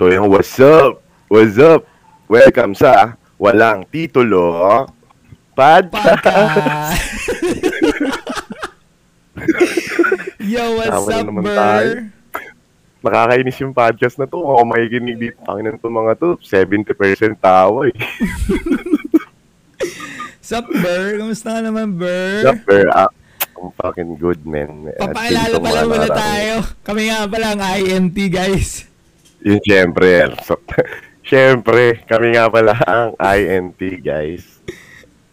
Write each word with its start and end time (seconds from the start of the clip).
So 0.00 0.08
yung 0.08 0.32
what's 0.32 0.56
up? 0.64 1.04
What's 1.28 1.60
up? 1.60 1.84
Welcome 2.24 2.72
sa 2.72 3.20
Walang 3.36 3.84
Titulo 3.92 4.88
Podcast. 5.52 5.92
Podcast. 5.92 6.96
Yo, 10.56 10.80
what's 10.80 11.04
Tama 11.04 11.20
up, 11.20 11.44
Ber? 11.44 11.52
tayo. 11.52 11.88
Nakakainis 13.04 13.60
yung 13.60 13.76
podcast 13.76 14.16
na 14.16 14.24
to. 14.24 14.40
Kung 14.40 14.48
ako 14.56 14.64
makikinig 14.72 15.20
dito, 15.20 15.36
pakinan 15.44 15.76
to 15.76 15.92
mga 15.92 16.12
to, 16.16 16.40
70% 16.48 17.36
tawa 17.36 17.92
eh. 17.92 17.96
Sup, 20.48 20.64
Ber? 20.80 21.20
Kamusta 21.20 21.60
ka 21.60 21.60
naman, 21.60 22.00
Ber? 22.00 22.48
Super, 22.48 22.88
ah, 22.96 23.12
I'm 23.52 23.68
fucking 23.76 24.16
good, 24.16 24.48
man. 24.48 24.96
Papaalala 24.96 25.60
pala 25.60 25.80
muna 25.84 26.08
tayo. 26.08 26.64
Kami 26.88 27.12
nga 27.12 27.28
pala 27.28 27.52
ang 27.52 27.60
INT, 27.84 28.16
guys. 28.32 28.88
Yun, 29.40 29.60
syempre. 29.62 30.30
So, 30.44 30.60
syempre, 31.30 32.04
kami 32.04 32.36
nga 32.36 32.48
pala 32.48 32.76
ang 32.84 33.16
INT, 33.16 33.80
guys. 34.00 34.60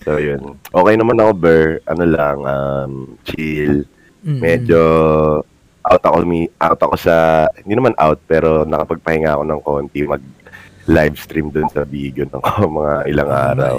So, 0.04 0.16
yun. 0.18 0.56
Okay 0.72 0.96
naman 0.96 1.20
ako, 1.20 1.32
Ber. 1.36 1.64
Ano 1.84 2.04
lang, 2.08 2.38
um, 2.44 2.92
chill. 3.28 3.84
Medyo 4.24 4.82
out 5.88 6.04
ako, 6.04 6.18
mi- 6.24 6.52
out 6.60 6.80
ako 6.80 6.96
sa, 7.00 7.48
hindi 7.64 7.76
naman 7.76 7.96
out, 7.96 8.20
pero 8.28 8.68
nakapagpahinga 8.68 9.32
ako 9.32 9.44
ng 9.44 9.62
konti 9.64 10.04
mag 10.04 10.24
live 10.88 11.16
stream 11.16 11.52
dun 11.52 11.68
sa 11.68 11.84
Bigo 11.84 12.24
ng 12.24 12.44
mga 12.80 12.94
ilang 13.08 13.32
araw. 13.32 13.78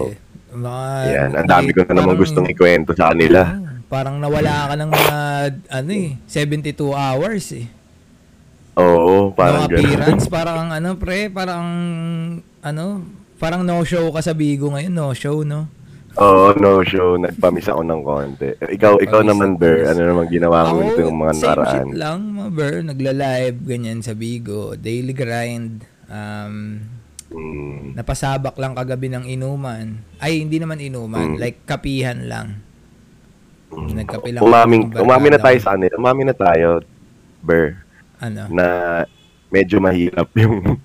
Mga, 0.48 0.76
Yan, 1.12 1.30
ang 1.36 1.48
dami 1.48 1.72
ko 1.72 1.84
na 1.84 1.92
naman 1.92 2.16
parang- 2.16 2.20
gustong 2.20 2.48
ikwento 2.48 2.92
sa 2.92 3.12
kanila. 3.12 3.60
Parang 3.88 4.20
nawala 4.20 4.68
ka 4.68 4.74
ng 4.76 4.90
mga, 4.92 5.16
ano 5.72 5.90
eh, 5.96 6.08
72 6.28 6.76
hours 6.92 7.56
eh. 7.56 7.64
Oo, 8.78 9.34
parang 9.34 9.66
no 9.66 9.74
appearance, 9.74 10.26
parang 10.38 10.70
ano, 10.70 10.94
pre, 10.94 11.26
parang, 11.28 11.66
ano, 12.62 12.84
parang 13.36 13.66
no-show 13.66 14.08
ka 14.10 14.22
sa 14.22 14.32
Bigo 14.32 14.70
ngayon, 14.70 14.94
no-show, 14.94 15.42
no? 15.42 15.66
Oo, 16.14 16.50
no 16.58 16.82
show. 16.82 17.14
Nagpamis 17.14 17.70
ako 17.70 17.82
ng 17.84 18.00
konti. 18.02 18.50
Ikaw, 18.58 18.98
ikaw 18.98 19.22
naman, 19.22 19.54
konti. 19.54 19.86
Ano 19.86 20.00
naman 20.04 20.26
ginawa 20.26 20.66
mo 20.66 20.82
nito 20.82 20.98
yung 20.98 21.14
mga 21.14 21.34
same 21.34 21.42
nakaraan? 21.44 21.86
shit 21.86 21.94
lang, 21.94 22.18
mga 22.32 22.50
ber, 22.50 22.74
nagla-live, 22.84 23.58
ganyan 23.62 24.00
sa 24.02 24.14
Bigo, 24.14 24.74
daily 24.74 25.12
grind, 25.12 25.82
um, 26.06 26.54
Mm, 27.28 27.92
napasabak 27.92 28.56
lang 28.56 28.72
kagabi 28.72 29.12
ng 29.12 29.28
inuman. 29.28 30.00
Ay, 30.16 30.40
hindi 30.40 30.56
naman 30.56 30.80
inuman, 30.80 31.36
Mm. 31.36 31.36
like 31.36 31.60
kapihan 31.68 32.24
lang. 32.24 32.64
mm. 33.68 33.92
Nagkape 33.92 34.32
lang 34.32 34.40
Umaming, 34.40 34.88
ako 34.88 34.96
ng 34.96 35.04
umami 35.04 35.28
na 35.28 35.36
tayo 35.36 35.58
sa 35.60 35.76
kanila. 35.76 35.92
Umami 36.00 36.22
na 36.24 36.32
tayo, 36.32 36.80
Ber, 37.38 37.76
Ano? 38.18 38.50
na 38.50 38.66
medyo 39.48 39.78
mahirap 39.78 40.28
yung 40.42 40.76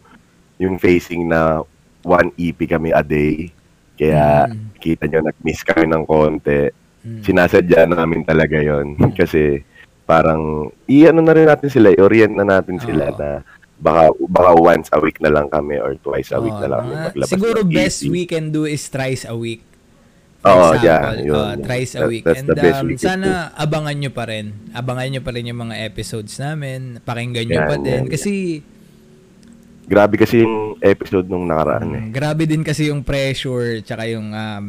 yung 0.57 0.75
facing 0.77 1.25
na 1.25 1.65
one 2.01 2.29
EP 2.35 2.59
kami 2.63 2.91
a 2.91 3.01
day. 3.01 3.49
Kaya 3.93 4.47
Mm. 4.49 4.75
kita 4.77 5.07
nyo, 5.07 5.19
nag-miss 5.23 5.63
kami 5.63 5.85
ng 5.87 6.03
konti. 6.03 6.67
Mm. 7.03 7.21
Sinasadya 7.21 7.87
namin 7.87 8.21
talaga 8.23 8.59
yon 8.59 8.95
Kasi 9.19 9.63
parang, 10.03 10.67
i-ano 10.85 11.19
na 11.19 11.31
rin 11.31 11.47
natin 11.47 11.71
sila, 11.71 11.89
i-orient 11.89 12.35
na 12.35 12.43
natin 12.43 12.77
sila 12.77 13.11
Oo. 13.11 13.17
na 13.17 13.29
baka 13.75 14.03
baka 14.31 14.51
once 14.55 14.87
a 14.91 14.99
week 14.99 15.19
na 15.19 15.27
lang 15.27 15.51
kami 15.51 15.75
or 15.75 15.99
twice 15.99 16.31
a 16.31 16.39
week 16.39 16.55
Oo, 16.55 16.63
na 16.63 16.67
lang 16.71 16.81
kami 16.81 16.95
maglabas 17.03 17.31
siguro 17.31 17.59
best 17.67 17.99
EP. 17.99 18.11
we 18.11 18.23
can 18.23 18.47
do 18.47 18.63
is 18.63 18.87
thrice 18.87 19.23
a 19.23 19.35
week. 19.35 19.59
Oo, 20.43 20.75
example, 20.75 20.83
yeah, 20.83 21.23
yun. 21.23 21.35
uh, 21.39 21.55
thrice 21.57 21.93
a 21.93 21.99
That- 21.99 22.09
week. 22.09 22.23
that's 22.23 22.39
And 22.39 22.51
um, 22.51 22.85
we 22.85 22.95
sana 22.95 23.29
abangan 23.55 23.95
nyo 23.95 24.11
pa 24.11 24.27
rin. 24.27 24.45
Abangan 24.71 25.07
nyo 25.07 25.21
pa 25.21 25.31
rin 25.31 25.47
yung 25.47 25.59
mga 25.61 25.75
episodes 25.81 26.35
namin. 26.35 26.99
Pakinggan 26.99 27.45
nyo 27.45 27.57
Yan, 27.57 27.67
pa 27.67 27.75
din. 27.77 28.01
yan, 28.01 28.05
Kasi 28.07 28.31
Grabe 29.83 30.15
kasi 30.15 30.39
yung 30.39 30.79
episode 30.79 31.27
nung 31.27 31.43
nakaraan 31.43 31.91
eh. 31.91 32.01
mm, 32.01 32.09
grabe 32.09 32.43
din 32.43 32.63
kasi 32.63 32.87
yung 32.87 33.03
pressure 33.03 33.83
tsaka 33.83 34.07
yung 34.07 34.31
um, 34.31 34.67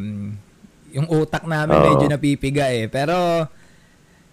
yung 0.91 1.07
utak 1.09 1.43
namin 1.45 1.71
Oo. 1.73 1.87
medyo 1.89 2.07
napipiga 2.09 2.67
eh. 2.67 2.87
Pero 2.87 3.47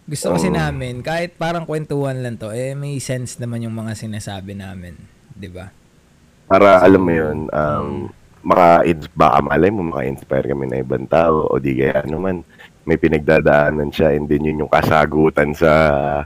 gusto 0.03 0.33
kasi 0.33 0.49
Oo. 0.49 0.57
namin 0.57 1.01
kahit 1.01 1.37
parang 1.37 1.65
kwentuhan 1.65 2.17
lang 2.17 2.33
to 2.35 2.49
eh 2.49 2.73
may 2.73 2.97
sense 2.97 3.37
naman 3.37 3.61
yung 3.61 3.73
mga 3.73 3.93
sinasabi 3.93 4.57
namin, 4.57 4.97
'di 5.31 5.49
ba? 5.49 5.69
Para 6.45 6.81
alam 6.81 6.99
mo 6.99 7.13
yun, 7.13 7.37
Mm. 7.45 7.53
um, 7.53 7.89
maka 8.41 8.81
baka 9.13 9.37
malay 9.41 9.69
mo 9.69 9.85
maka-inspire 9.85 10.49
kami 10.49 10.65
na 10.65 10.81
ibang 10.81 11.05
tao 11.05 11.45
o 11.45 11.57
di 11.57 11.77
kaya 11.77 12.01
naman 12.05 12.41
may 12.81 12.97
pinagdadaanan 12.97 13.93
siya 13.93 14.17
and 14.17 14.25
then 14.25 14.41
yun 14.41 14.65
yung 14.65 14.71
kasagutan 14.73 15.53
sa 15.53 15.69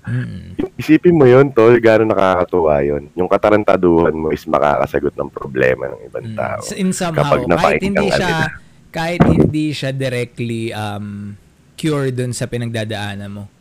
Mm. 0.07 0.55
yung 0.55 0.71
isipin 0.75 1.19
mo 1.19 1.27
yun 1.27 1.51
tol 1.51 1.75
gano'n 1.75 2.07
nakakatuwa 2.07 2.79
yun 2.79 3.11
yung 3.11 3.27
katarantaduhan 3.27 4.15
mo 4.15 4.31
is 4.31 4.47
makakasagot 4.47 5.11
ng 5.13 5.27
problema 5.27 5.91
ng 5.91 6.01
ibang 6.07 6.27
Mm. 6.31 6.37
tao 6.39 6.63
So, 6.63 6.73
in 6.73 6.95
somehow, 6.95 7.35
kapag 7.35 7.51
kahit 7.51 7.81
hindi 7.83 8.07
siya 8.07 8.31
nila. 8.31 8.47
kahit 8.95 9.21
hindi 9.27 9.65
siya 9.75 9.91
directly 9.91 10.71
um 10.71 11.35
cure 11.75 12.07
dun 12.09 12.31
sa 12.31 12.47
pinagdadaanan 12.47 13.27
mo. 13.27 13.51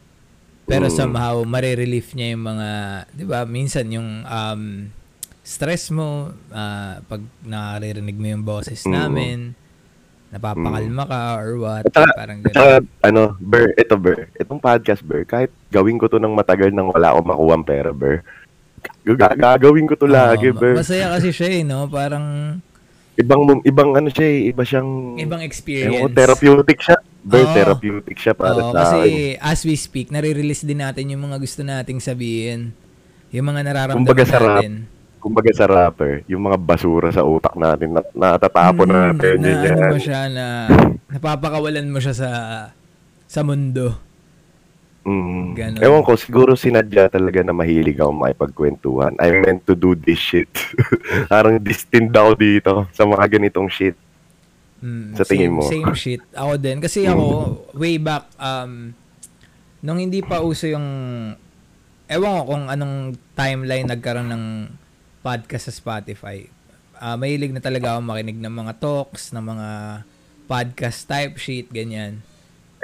Pero 0.64 0.87
Mm. 0.87 0.94
somehow 0.94 1.43
marirelief 1.43 2.14
niya 2.14 2.38
yung 2.38 2.47
mga, 2.47 2.69
'di 3.10 3.25
ba? 3.26 3.43
Minsan 3.43 3.91
yung 3.91 4.22
um 4.22 4.62
stress 5.44 5.93
mo 5.93 6.32
ah, 6.49 7.05
pag 7.05 7.21
naririnig 7.41 8.16
mo 8.16 8.27
yung 8.27 8.43
boses 8.43 8.81
Mm. 8.82 8.91
namin, 8.91 9.38
napapakalma 10.31 11.05
ka 11.05 11.21
or 11.37 11.50
what, 11.60 11.84
At 11.87 12.10
parang 12.10 12.41
ganun. 12.41 12.50
saka, 12.50 12.75
ano, 13.05 13.22
Ber, 13.38 13.71
ito 13.77 13.94
Ber, 13.94 14.32
itong 14.34 14.59
podcast 14.59 15.05
Ber, 15.05 15.22
kahit 15.22 15.53
gawin 15.69 15.94
ko 15.94 16.09
to 16.09 16.16
ng 16.16 16.32
matagal 16.32 16.72
nang 16.72 16.88
wala 16.88 17.12
akong 17.12 17.28
makuha 17.28 17.56
pera 17.62 17.91
Ber, 17.93 18.25
ga- 19.06 19.37
gagawin 19.37 19.87
ko 19.87 19.94
to 19.94 20.09
lagi 20.09 20.50
Oo, 20.50 20.59
Ber. 20.59 20.75
Masaya 20.75 21.12
kasi 21.12 21.31
siya 21.31 21.49
eh, 21.53 21.62
no? 21.62 21.87
Parang 21.87 22.59
Ibang, 23.15 23.62
ibang 23.62 23.94
ano 23.94 24.11
siya 24.11 24.26
eh, 24.26 24.50
iba 24.50 24.66
siyang, 24.66 25.15
ibang 25.22 25.38
ewan 25.38 25.47
experience. 25.47 26.03
ko, 26.03 26.11
therapeutic 26.11 26.78
siya. 26.82 26.97
Ber, 27.22 27.47
Oo. 27.47 27.55
therapeutic 27.55 28.16
siya 28.19 28.34
para 28.34 28.59
Oo, 28.59 28.75
sa 28.75 28.91
kasi 28.91 28.99
akin. 28.99 29.38
as 29.38 29.61
we 29.62 29.78
speak, 29.78 30.11
nare-release 30.11 30.66
din 30.66 30.82
natin 30.82 31.06
yung 31.06 31.22
mga 31.22 31.38
gusto 31.38 31.62
nating 31.62 32.03
sabihin. 32.03 32.75
Yung 33.31 33.47
mga 33.47 33.61
nararamdaman 33.62 34.03
Kumbaga 34.03 34.26
natin. 34.26 34.91
Kumbaga 35.24 35.48
sa 35.56 35.64
rapper, 35.64 36.20
yung 36.28 36.44
mga 36.44 36.60
basura 36.60 37.08
sa 37.08 37.24
utak 37.24 37.56
natin, 37.56 37.96
na, 37.96 38.04
natatapon 38.12 38.84
Mm, 38.84 38.92
natin 38.92 39.34
na, 39.40 39.48
yun 39.48 39.56
ano 39.56 39.64
yan. 39.80 39.88
mo 39.88 39.98
siya 39.98 40.20
na 40.28 40.44
napapakawalan 41.08 41.88
mo 41.88 41.96
siya 41.96 42.12
sa 42.12 42.30
sa 43.24 43.40
mundo. 43.40 43.96
Mm. 45.04 45.52
Ganon. 45.52 45.80
Ewan 45.80 46.00
ko, 46.00 46.16
siguro 46.16 46.52
sinadya 46.54 47.08
talaga 47.08 47.40
na 47.40 47.52
mahilig 47.52 47.96
ako 47.96 48.12
makipagkwentuhan. 48.14 49.12
I 49.16 49.32
meant 49.34 49.64
to 49.64 49.72
do 49.72 49.92
this 49.92 50.16
shit. 50.16 50.48
Parang 51.32 51.56
destined 51.56 52.12
ako 52.12 52.30
dito 52.34 52.72
sa 52.88 53.04
mga 53.04 53.24
ganitong 53.30 53.68
shit. 53.68 53.96
Mm, 54.80 55.12
Sa 55.12 55.24
tingin 55.24 55.48
same, 55.48 55.56
mo? 55.56 55.62
Same 55.64 55.92
shit. 55.92 56.22
Ako 56.32 56.56
din. 56.56 56.80
Kasi 56.80 57.04
ako, 57.04 57.24
way 57.72 57.96
back, 57.96 58.28
um, 58.36 58.92
nung 59.80 59.96
hindi 59.96 60.20
pa 60.20 60.40
uso 60.40 60.68
yung, 60.68 60.88
ewan 62.04 62.32
ko 62.36 62.42
kung 62.46 62.64
anong 62.68 62.96
timeline 63.32 63.84
nagkaroon 63.84 64.28
ng 64.28 64.44
podcast 65.24 65.72
sa 65.72 65.74
Spotify. 65.74 66.44
Ah, 66.94 67.16
mahilig 67.16 67.50
na 67.50 67.64
talaga 67.64 67.96
ako 67.96 68.04
makinig 68.04 68.36
ng 68.36 68.52
mga 68.52 68.72
talks, 68.76 69.32
ng 69.32 69.40
mga 69.40 69.68
podcast 70.44 71.08
type 71.08 71.40
shit, 71.40 71.72
ganyan. 71.72 72.20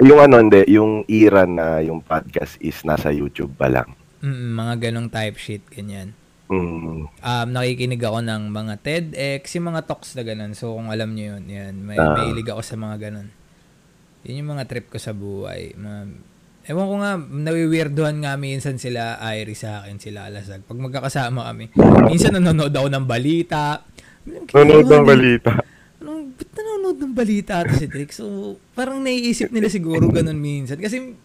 Yung 0.01 0.17
ano, 0.17 0.41
hindi, 0.41 0.65
yung 0.73 1.05
era 1.05 1.45
na 1.45 1.77
yung 1.85 2.01
podcast 2.01 2.57
is 2.57 2.81
nasa 2.81 3.13
YouTube 3.13 3.53
pa 3.53 3.69
lang. 3.69 3.93
Mm, 4.25 4.57
mga 4.57 4.73
ganong 4.89 5.09
type 5.13 5.37
shit, 5.37 5.61
ganyan. 5.69 6.17
Mm. 6.51 7.07
um, 7.07 7.47
nakikinig 7.47 8.03
ako 8.03 8.19
ng 8.19 8.51
mga 8.51 8.73
TEDx, 8.83 9.55
yung 9.55 9.71
mga 9.71 9.87
talks 9.87 10.19
na 10.19 10.23
ganun. 10.27 10.51
So, 10.51 10.75
kung 10.75 10.91
alam 10.91 11.15
nyo 11.15 11.39
yun, 11.39 11.47
yan, 11.47 11.79
may, 11.79 11.95
Ah. 11.95 12.11
mahilig 12.11 12.51
ako 12.51 12.59
sa 12.59 12.75
mga 12.75 13.07
ganun. 13.07 13.31
Yun 14.27 14.43
yung 14.43 14.51
mga 14.59 14.67
trip 14.67 14.91
ko 14.91 14.99
sa 14.99 15.15
buhay. 15.15 15.71
Mga, 15.79 15.99
ewan 16.65 16.85
ko 16.85 16.95
nga, 17.01 17.11
nawiwirduhan 17.17 18.21
nga 18.21 18.37
minsan 18.37 18.77
sila 18.77 19.17
Iris 19.33 19.65
sa 19.65 19.81
akin, 19.81 19.97
sila 19.97 20.29
Alasag. 20.29 20.61
Pag 20.65 20.77
magkakasama 20.77 21.49
kami, 21.49 21.73
minsan 22.05 22.37
nanonood 22.37 22.71
ako 22.71 22.87
ng 22.87 23.05
balita. 23.05 23.81
Nanonood 24.25 24.85
ng 24.85 25.05
balita. 25.05 25.51
Anong, 26.01 26.37
ba't 26.37 26.49
nanonood 26.53 26.97
ng 27.01 27.13
balita 27.13 27.65
ito 27.65 27.73
si 27.77 27.87
Drake? 27.89 28.13
So, 28.13 28.57
parang 28.77 29.01
naiisip 29.01 29.49
nila 29.49 29.69
siguro 29.69 30.05
ganun 30.09 30.37
minsan. 30.37 30.77
Kasi, 30.77 31.17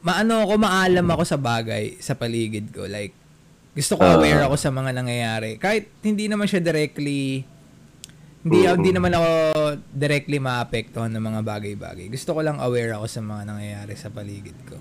maano 0.00 0.46
ako, 0.46 0.54
maalam 0.62 1.06
ako 1.10 1.22
sa 1.26 1.38
bagay, 1.38 1.98
sa 1.98 2.14
paligid 2.14 2.70
ko. 2.70 2.86
Like, 2.86 3.14
gusto 3.74 3.98
ko 3.98 4.02
Ah. 4.06 4.14
aware 4.18 4.46
ako 4.46 4.54
sa 4.54 4.70
mga 4.70 4.90
nangyayari. 4.94 5.58
Kahit 5.58 5.90
hindi 6.02 6.26
naman 6.26 6.46
siya 6.46 6.62
directly, 6.62 7.42
hindi, 8.40 8.58
Mm. 8.62 8.74
hindi 8.76 8.90
naman 8.92 9.12
ako 9.12 9.28
directly 9.88 10.38
maapektuhan 10.38 11.10
ng 11.10 11.24
mga 11.24 11.40
bagay-bagay. 11.42 12.06
Gusto 12.08 12.32
ko 12.32 12.40
lang 12.40 12.58
aware 12.58 12.94
ako 12.94 13.06
sa 13.06 13.20
mga 13.20 13.42
nangyayari 13.44 13.94
sa 13.94 14.08
paligid 14.08 14.58
ko. 14.64 14.78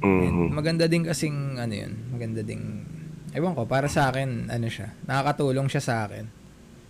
And 0.00 0.48
Mm. 0.48 0.56
maganda 0.56 0.84
din 0.84 1.04
kasing, 1.04 1.56
ano 1.56 1.72
yun, 1.72 1.92
maganda 2.10 2.40
ding, 2.40 2.84
ewan 3.30 3.52
ko, 3.52 3.64
para 3.64 3.84
sa 3.84 4.08
akin, 4.08 4.48
ano 4.48 4.66
siya, 4.66 4.96
nakakatulong 5.04 5.68
siya 5.68 5.80
sa 5.80 5.94
akin. 6.04 6.24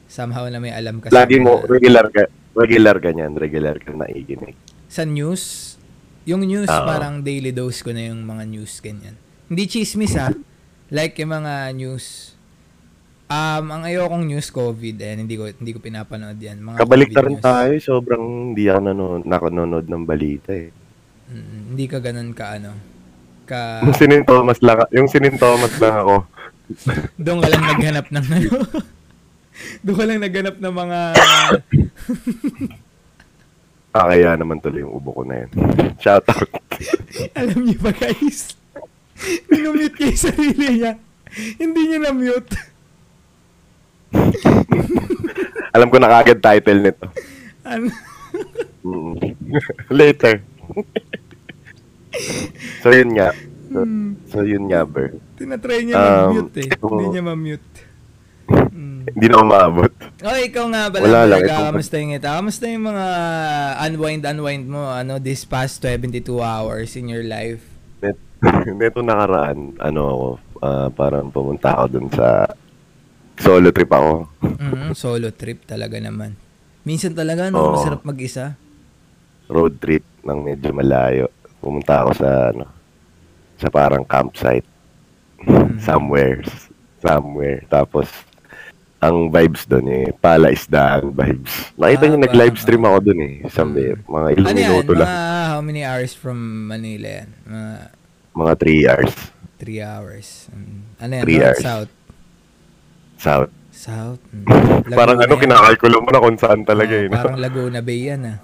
Somehow 0.07 0.47
na 0.47 0.59
may 0.59 0.71
alam 0.71 0.99
kasi. 0.99 1.15
Lagi 1.15 1.39
mo, 1.39 1.59
na- 1.59 1.67
regular 1.67 2.07
ka, 2.09 2.27
regular 2.53 2.97
ka 2.99 3.11
niyan, 3.11 3.33
regular 3.35 3.79
ka 3.79 3.91
naikinig. 3.91 4.55
sa 4.91 5.07
news, 5.07 5.75
yung 6.27 6.43
news 6.43 6.67
Oo. 6.67 6.83
parang 6.85 7.23
daily 7.23 7.51
dose 7.51 7.79
ko 7.79 7.95
na 7.95 8.11
yung 8.11 8.27
mga 8.27 8.43
news 8.45 8.83
ganyan. 8.83 9.15
Hindi 9.47 9.67
chismis 9.67 10.19
ha. 10.19 10.35
Like 10.91 11.15
yung 11.17 11.31
mga 11.33 11.71
news 11.75 12.35
Um, 13.31 13.65
ang 13.71 13.87
ayokong 13.87 14.27
news 14.27 14.51
COVID, 14.51 14.97
eh, 14.99 15.15
hindi 15.15 15.39
ko 15.39 15.47
hindi 15.47 15.71
ko 15.71 15.79
pinapanood 15.79 16.35
yan. 16.35 16.59
Mga 16.59 16.83
Kabalik 16.83 17.09
na 17.09 17.15
COVID 17.15 17.27
rin 17.31 17.37
news. 17.39 17.47
tayo. 17.47 17.73
Sobrang 17.79 18.25
hindi 18.51 18.67
ako 18.67 18.81
nanonood, 18.83 19.23
nakanonood 19.23 19.87
ng 19.87 20.03
balita 20.03 20.51
eh. 20.51 20.75
Mm, 21.31 21.63
hindi 21.71 21.85
ka 21.87 22.03
ganun 22.03 22.35
ka 22.35 22.59
ano. 22.59 22.75
Ka, 23.47 23.87
Yung 23.87 23.95
sinin 23.95 24.27
Thomas 24.27 24.59
lang, 24.59 24.83
yung 24.91 25.07
sinin 25.07 25.39
Thomas 25.39 25.71
lang 25.79 25.95
ako. 25.97 26.15
doon 27.25 27.39
ka 27.39 27.49
lang 27.49 27.63
naghanap 27.65 28.07
ng 28.11 28.27
ano. 28.29 28.51
doon 29.87 29.97
ka 29.97 30.05
lang 30.07 30.19
naghanap 30.19 30.57
ng 30.59 30.75
mga 30.75 30.99
Ah, 33.91 34.07
kaya 34.07 34.39
naman 34.39 34.59
tuloy 34.59 34.83
yung 34.83 34.95
ubo 34.95 35.11
ko 35.11 35.23
na 35.23 35.43
yun. 35.43 35.51
Shout 35.99 36.23
out. 36.25 36.47
Alam 37.35 37.67
niyo 37.67 37.79
ba 37.79 37.91
guys? 37.91 38.55
Minumute 39.47 39.99
niya 39.99 40.09
yung 40.09 40.23
sarili 40.23 40.67
niya. 40.79 40.93
Hindi 41.59 41.81
niya 41.87 41.99
na-mute. 42.07 42.55
Alam 45.75 45.89
ko 45.89 45.97
na 45.97 46.11
kagad 46.11 46.39
title 46.39 46.81
nito. 46.81 47.07
Ano? 47.63 47.91
Later. 49.93 50.43
so 52.81 52.91
yun 52.91 53.15
nga. 53.15 53.31
So, 53.71 53.87
Hmm, 53.87 54.19
so 54.27 54.43
yun 54.43 54.67
nga, 54.67 54.83
Ber. 54.83 55.15
tinatry 55.39 55.87
niya 55.87 55.95
Um, 55.95 56.11
ma-mute 56.35 56.59
eh. 56.59 56.69
Hindi 56.75 57.07
niya 57.07 57.23
ma-mute. 57.23 57.71
Mm. 58.51 59.01
Hindi 59.15 59.27
na 59.31 59.37
umabot. 59.39 59.93
Oh, 60.21 60.35
ikaw 60.37 60.65
nga 60.67 60.91
pala. 60.91 61.03
Wala 61.07 61.21
lang, 61.25 61.39
talaga, 61.39 61.55
ito- 61.55 61.67
Kamusta 61.71 61.95
yung 61.97 62.13
ito? 62.13 62.27
Kamusta 62.27 62.65
yung 62.67 62.85
mga 62.85 63.07
unwind, 63.87 64.23
unwind 64.27 64.67
mo, 64.67 64.91
ano, 64.91 65.23
this 65.23 65.47
past 65.47 65.79
72 65.81 66.19
hours 66.37 66.99
in 66.99 67.07
your 67.07 67.23
life? 67.23 67.63
Net, 68.03 68.19
neto 68.75 69.07
nakaraan, 69.07 69.79
ano 69.79 70.01
ako, 70.03 70.27
ah, 70.61 70.89
parang 70.91 71.31
pumunta 71.31 71.71
ako 71.71 71.85
dun 71.89 72.09
sa 72.11 72.51
solo 73.41 73.73
trip 73.73 73.89
ako. 73.89 74.29
Mhm, 74.41 74.93
solo 74.93 75.33
trip 75.33 75.65
talaga 75.65 75.97
naman. 75.97 76.37
Minsan 76.83 77.13
talaga, 77.13 77.49
no, 77.49 77.61
Oo. 77.61 77.73
masarap 77.75 78.05
mag-isa. 78.05 78.57
Road 79.47 79.77
trip 79.77 80.05
ng 80.23 80.39
medyo 80.39 80.71
malayo. 80.71 81.27
Pumunta 81.59 82.05
ako 82.05 82.11
sa, 82.15 82.31
ano, 82.53 82.65
sa 83.57 83.69
parang 83.69 84.05
campsite. 84.05 84.65
somewhere. 85.81 86.45
Somewhere. 87.01 87.65
Tapos, 87.67 88.09
ang 88.99 89.33
vibes 89.33 89.65
doon 89.65 89.87
eh, 89.89 90.07
palaisdaan 90.15 91.09
vibes. 91.11 91.73
Nakita 91.75 92.05
Ah, 92.05 92.07
niyo, 92.07 92.19
nag-live 92.21 92.57
stream 92.57 92.85
ako 92.85 92.99
doon 93.03 93.21
eh. 93.23 93.35
Sa 93.49 93.65
Mm. 93.65 94.05
mga 94.05 94.29
ilang 94.37 94.47
Ano 94.47 94.59
yan? 94.59 94.69
minuto 94.71 94.93
Mga 94.93 95.01
lang. 95.01 95.09
how 95.49 95.61
many 95.61 95.81
hours 95.81 96.13
from 96.13 96.37
Manila 96.69 97.25
yan? 97.25 97.29
Mga 97.43 97.65
Mga 98.31 98.53
3 98.57 98.83
hours. 98.87 99.15
3 99.57 99.81
hours. 99.81 100.29
Mm. 100.49 100.79
Ano 100.97 101.11
yan? 101.11 101.25
Three 101.25 101.35
North, 101.35 101.49
hours. 101.51 101.65
South? 101.65 101.91
South. 103.21 103.53
South? 103.71 104.21
Mm. 104.33 104.49
Parang 104.99 105.21
ano, 105.21 105.35
kinakalkulo 105.37 105.97
mo 106.01 106.09
na 106.09 106.19
kung 106.19 106.37
saan 106.37 106.65
talaga 106.65 106.91
Oo, 106.91 107.05
eh. 107.05 107.07
no? 107.07 107.17
Parang 107.17 107.37
Laguna 107.39 107.81
Bay 107.81 108.09
yan 108.09 108.21
ah. 108.25 108.39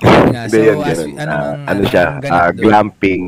Nga. 0.30 0.42
So, 0.48 0.56
yan, 0.56 0.76
as, 0.80 0.98
ganun. 0.98 1.14
ano, 1.16 1.32
ang- 1.32 1.66
ano 1.66 1.82
siya, 1.86 2.04
doon? 2.18 2.52
glamping. 2.56 3.22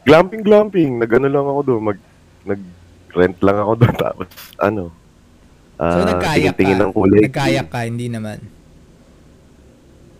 Glamping, 0.00 0.42
glamping. 0.42 0.90
Nag-ano 0.98 1.26
lang 1.26 1.46
ako 1.46 1.60
doon. 1.62 1.80
Mag, 1.82 1.98
nag-rent 2.42 3.38
lang 3.40 3.56
ako 3.58 3.72
doon. 3.74 3.94
Tapos, 4.04 4.28
ano, 4.58 4.84
So, 5.80 5.84
ah, 5.96 6.04
nagkayak 6.04 6.60
ka? 6.60 6.76
ng 6.76 6.92
kulay. 6.92 7.20
Nagkayak 7.24 7.68
ka, 7.72 7.80
hindi 7.88 8.12
naman. 8.12 8.36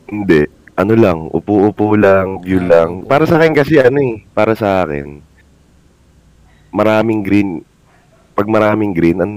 Hindi. 0.09 0.49
Ano 0.73 0.97
lang, 0.97 1.29
upo-upo 1.29 1.93
lang, 1.93 2.41
view 2.41 2.65
Ah, 2.65 2.89
lang. 2.89 3.05
Para 3.05 3.29
sa 3.29 3.37
akin 3.37 3.53
kasi 3.53 3.77
ano 3.77 4.01
eh, 4.01 4.25
para 4.33 4.57
sa 4.57 4.81
akin, 4.81 5.21
maraming 6.73 7.21
green, 7.21 7.61
pag 8.41 8.49
maraming 8.49 8.97
green, 8.97 9.21
ang, 9.21 9.35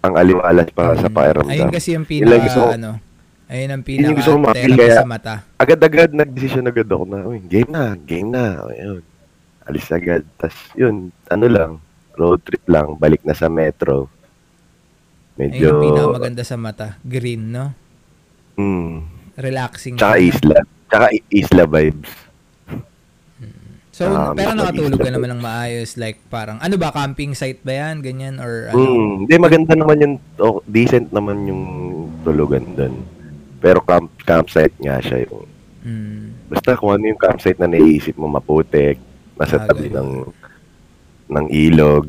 ang 0.00 0.14
aliwalas 0.18 0.66
sa 0.74 1.06
Mm. 1.06 1.14
pakiramdam. 1.14 1.54
Ayun 1.54 1.70
kasi 1.70 1.94
yung 1.94 2.02
Yun 2.02 2.10
pinaka, 2.10 2.26
lang 2.28 2.42
gusto 2.42 2.58
ko- 2.60 2.72
ano, 2.74 2.90
ayun 3.46 3.70
ang 3.70 3.82
Yun 3.86 4.02
yung 4.02 4.16
gusto 4.18 4.30
ko 4.30 4.36
pinaka 4.36 4.54
therapy 4.58 4.74
kaya- 4.74 4.98
sa 4.98 5.06
mata. 5.06 5.34
Agad-agad, 5.56 6.10
nag-decision 6.10 6.66
agad 6.66 6.88
ako 6.88 7.04
na, 7.06 7.18
uy, 7.22 7.38
game 7.40 7.70
na, 7.70 7.94
game 7.96 8.28
na. 8.28 8.44
Ayun. 8.66 9.00
Alis 9.62 9.86
agad. 9.88 10.26
Tapos, 10.34 10.58
yun, 10.74 10.94
ano 11.28 11.46
lang, 11.46 11.70
road 12.12 12.42
trip 12.42 12.66
lang, 12.66 12.98
balik 12.98 13.22
na 13.22 13.30
sa 13.30 13.46
metro. 13.46 14.10
Ayun 15.32 15.46
Medyo, 15.48 15.68
ang 15.70 15.80
pinaka 15.80 16.08
maganda 16.12 16.42
sa 16.42 16.56
mata. 16.56 16.98
Green, 17.00 17.48
no? 17.48 17.70
mm, 18.52 18.92
Relaxing. 19.32 19.96
tsaka 19.96 20.18
isla. 20.18 20.60
Tsaka 20.90 21.06
isla 21.30 21.64
vibes. 21.64 22.10
So, 23.92 24.08
Ah, 24.08 24.32
pero 24.32 24.56
nakatulog 24.56 24.96
ka 24.96 25.12
naman 25.12 25.30
ng 25.30 25.42
maayos. 25.42 25.94
Like, 25.94 26.16
parang, 26.26 26.56
ano 26.58 26.74
ba, 26.74 26.88
camping 26.88 27.36
site 27.36 27.60
ba 27.60 27.76
yan? 27.78 28.00
Ganyan? 28.00 28.40
Or 28.40 28.72
ano? 28.72 28.80
Mm, 28.80 29.12
hindi, 29.22 29.34
maganda 29.36 29.76
naman 29.76 30.00
yung, 30.00 30.14
oh, 30.40 30.64
decent 30.64 31.12
naman 31.12 31.44
yung 31.44 31.62
tulugan 32.22 32.64
doon. 32.72 33.04
Pero 33.60 33.84
camp, 33.84 34.08
campsite 34.18 34.72
nga 34.80 34.96
siya 34.98 35.28
yung, 35.28 35.44
Mm. 35.82 36.48
basta 36.48 36.72
kung 36.72 36.88
ano 36.90 37.04
yung 37.04 37.20
campsite 37.20 37.58
na 37.58 37.68
naiisip 37.68 38.16
mo 38.16 38.26
maputik, 38.26 38.96
nasa 39.36 39.60
Ah, 39.60 39.68
tabi 39.68 39.86
ganun. 39.86 40.00
ng, 40.00 40.10
ng 41.28 41.46
ilog, 41.50 42.08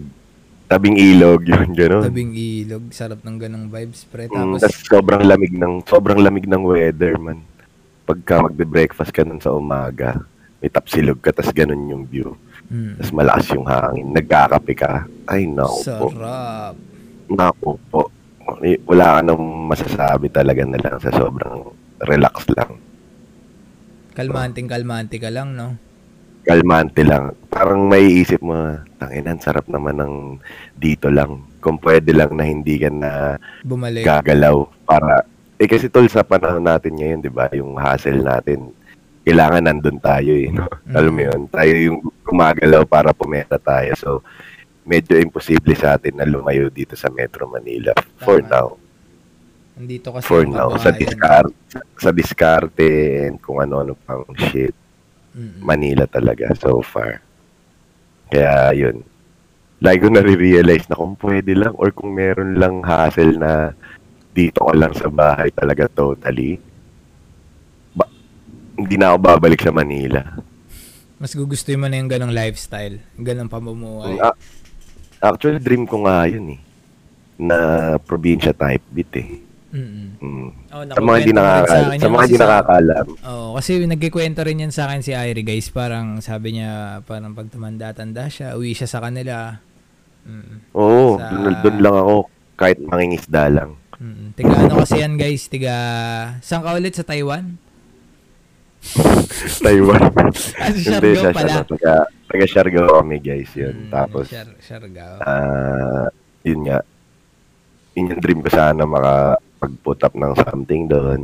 tabing 0.66 0.96
ilog, 0.96 1.44
yun, 1.52 1.68
gano'n. 1.70 2.04
Tabing 2.06 2.32
ilog. 2.32 2.84
Sarap 2.90 3.20
ng 3.22 3.38
ganong 3.38 3.68
vibes, 3.68 4.08
pre. 4.08 4.26
Mm, 4.26 4.56
Tapos, 4.56 4.62
tas 4.64 4.78
sobrang 4.80 5.22
lamig 5.22 5.52
ng 5.52 5.84
sobrang 5.84 6.18
lamig 6.18 6.48
ng 6.48 6.64
weather 6.64 7.20
man. 7.20 7.44
Pagka 8.04 8.40
magbe-breakfast 8.42 9.12
ka 9.12 9.24
nun 9.24 9.38
sa 9.38 9.52
umaga, 9.52 10.24
may 10.64 10.72
tapsilog 10.72 11.20
ka 11.20 11.36
tas 11.36 11.52
ganun 11.52 11.92
yung 11.92 12.04
view. 12.08 12.32
mm, 12.66 12.96
Tas 12.96 13.12
malakas 13.12 13.52
yung 13.52 13.68
hangin, 13.68 14.16
nagkakape 14.16 14.72
ka. 14.74 15.04
Ay 15.28 15.44
nako 15.44 15.76
po. 15.84 16.08
sarap. 16.10 16.76
Nako 17.28 17.70
po. 17.92 18.02
Wala 18.88 19.20
ka 19.20 19.22
nang 19.22 19.44
masasabi 19.68 20.32
talaga 20.32 20.64
na 20.64 20.80
lang 20.80 20.96
sa 20.98 21.12
sobrang 21.12 21.68
relax 22.02 22.48
lang. 22.56 22.80
Kalmanting 24.14 24.70
kalmante 24.70 25.18
ka 25.18 25.28
lang, 25.28 25.52
no? 25.52 25.76
Kalmante 26.44 27.02
lang. 27.02 27.36
Parang 27.48 27.88
may 27.88 28.04
isip 28.20 28.40
mo, 28.40 28.56
tanginan, 28.96 29.40
sarap 29.40 29.64
naman 29.66 29.96
ng 29.96 30.14
dito 30.76 31.08
lang. 31.08 31.44
Kung 31.60 31.80
pwede 31.80 32.12
lang 32.12 32.36
na 32.36 32.44
hindi 32.44 32.78
ka 32.78 32.88
na 32.88 33.40
Bumalik. 33.64 34.04
gagalaw 34.04 34.64
para 34.84 35.24
eh 35.56 35.68
kasi 35.68 35.88
tol 35.88 36.08
sa 36.08 36.22
panahon 36.22 36.60
natin 36.60 36.92
ngayon 36.92 37.20
'di 37.20 37.32
ba 37.32 37.48
yung 37.54 37.80
hassle 37.80 38.20
natin 38.20 38.76
kailangan 39.24 39.64
nandun 39.66 39.98
tayo 40.00 40.32
eh 40.36 40.52
no? 40.52 40.68
Mm. 40.68 40.96
alam 40.96 41.14
mo 41.16 41.22
yun 41.24 41.42
tayo 41.48 41.74
yung 41.74 41.98
gumagalaw 42.24 42.84
para 42.88 43.16
pumeta 43.16 43.56
tayo 43.58 43.92
so 43.96 44.10
medyo 44.84 45.16
imposible 45.16 45.74
sa 45.80 45.96
atin 45.96 46.20
na 46.20 46.28
lumayo 46.28 46.68
dito 46.68 46.94
sa 47.00 47.08
Metro 47.08 47.48
Manila 47.48 47.96
for 48.20 48.44
Tama. 48.44 48.52
now 48.52 48.68
Nandito 49.74 50.14
kasi 50.14 50.26
for 50.28 50.44
now 50.46 50.70
sa 50.78 50.94
discard 50.94 51.50
sa 51.98 52.14
diskarte 52.14 53.26
and 53.26 53.42
kung 53.42 53.58
ano-ano 53.58 53.98
pang 54.06 54.28
shit 54.52 54.76
Mm-mm. 55.34 55.66
Manila 55.66 56.06
talaga 56.06 56.54
so 56.54 56.84
far 56.84 57.24
kaya 58.30 58.76
yun 58.76 59.02
lagi 59.84 60.00
ko 60.00 60.08
nare-realize 60.08 60.88
na 60.88 60.96
kung 60.96 61.20
pwede 61.20 61.52
lang 61.60 61.76
or 61.76 61.92
kung 61.92 62.16
meron 62.16 62.56
lang 62.56 62.80
hassle 62.86 63.36
na 63.36 63.76
dito 64.34 64.66
ka 64.66 64.74
lang 64.74 64.96
sa 64.96 65.12
bahay 65.12 65.54
talaga 65.54 65.86
totally, 65.92 66.58
hindi 68.84 68.96
na 69.00 69.16
ako 69.16 69.18
babalik 69.24 69.62
sa 69.64 69.72
Manila. 69.72 70.22
Mas 71.24 71.32
gugustuhin 71.34 71.80
mo 71.80 71.88
na 71.88 71.96
yung 71.96 72.12
ganong 72.12 72.36
lifestyle. 72.36 73.00
Ganong 73.16 73.48
pamumuhay. 73.48 74.20
Ah, 74.20 74.36
actually, 75.24 75.64
dream 75.64 75.88
ko 75.88 76.04
nga 76.04 76.28
yun 76.28 76.60
eh. 76.60 76.62
Na 77.40 77.58
probinsya 77.96 78.52
type 78.52 78.84
beat 78.92 79.14
eh. 79.16 79.30
Mm-mm. 79.74 80.08
Mm. 80.22 80.50
Oh, 80.70 80.86
Sa 80.86 81.02
mga 81.02 81.18
hindi 81.26 81.34
akin 81.34 81.98
Sa 81.98 82.10
mga 82.14 82.24
kasi 82.30 82.34
hindi. 82.38 83.02
Oo, 83.26 83.48
kasi 83.58 83.72
nagkikwento 83.90 84.46
rin 84.46 84.64
yan 84.68 84.74
sa 84.76 84.86
akin 84.86 85.02
si 85.02 85.18
Irie 85.18 85.42
guys. 85.42 85.74
Parang 85.74 86.22
sabi 86.22 86.60
niya, 86.62 87.02
parang 87.10 87.34
pag 87.34 87.50
tumanda-tanda 87.50 88.30
siya, 88.30 88.54
uwi 88.54 88.78
siya 88.78 88.86
sa 88.86 89.02
kanila. 89.02 89.58
Mm. 90.30 90.76
Oo, 90.78 91.18
Sa- 91.18 91.26
dun, 91.34 91.56
dun 91.66 91.78
lang 91.82 91.96
ako. 91.98 92.16
Kahit 92.54 92.78
mangingisda 92.86 93.50
lang. 93.50 93.74
Mm. 93.98 94.38
Tiga 94.38 94.54
ano 94.54 94.84
kasi 94.86 95.02
yan 95.02 95.18
guys? 95.18 95.50
Tiga, 95.50 95.74
saan 96.46 96.62
ka 96.62 96.78
ulit? 96.78 96.94
Sa 96.94 97.08
Taiwan? 97.08 97.58
Taiwan. 99.58 100.12
Ah, 100.12 100.32
sa 100.70 101.00
Hindi 101.00 101.16
siya 101.16 101.32
pala. 101.32 101.48
siya. 101.50 101.64
Taga, 101.66 101.94
taga 102.28 102.46
Siargao 102.46 103.00
kami 103.00 103.18
guys 103.18 103.52
yun. 103.54 103.88
Mm, 103.88 103.90
Tapos, 103.90 104.28
Siar- 104.28 104.60
Siargao. 104.60 105.16
ah, 105.20 106.08
yun 106.42 106.60
nga. 106.64 106.80
Yun 107.94 108.12
yung 108.12 108.22
dream 108.22 108.40
ko 108.40 108.50
sana 108.50 108.84
makapag-put 108.84 110.00
up 110.02 110.14
ng 110.14 110.34
something 110.38 110.82
doon. 110.86 111.22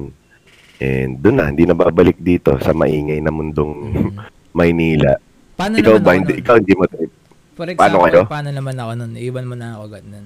And 0.79 1.19
doon 1.19 1.35
na, 1.35 1.51
hindi 1.51 1.63
na 1.63 1.75
babalik 1.75 2.15
dito 2.17 2.55
sa 2.57 2.71
maingay 2.71 3.19
na 3.19 3.29
mundong 3.29 3.73
Mm. 3.91 4.11
Maynila. 4.57 5.13
Paano 5.53 5.75
ikaw 5.75 5.99
ba, 5.99 6.15
hindi, 6.15 6.39
ikaw 6.39 6.55
hindi 6.55 6.73
mo 6.73 6.87
trip. 6.87 7.11
For 7.53 7.67
paano 7.69 7.99
example, 7.99 8.07
kayo? 8.07 8.23
paano 8.25 8.49
naman 8.49 8.75
ako 8.75 8.91
nun? 8.95 9.13
Iwan 9.13 9.45
mo 9.45 9.53
na 9.53 9.75
ako 9.75 9.83
agad 9.85 10.05
nun. 10.07 10.25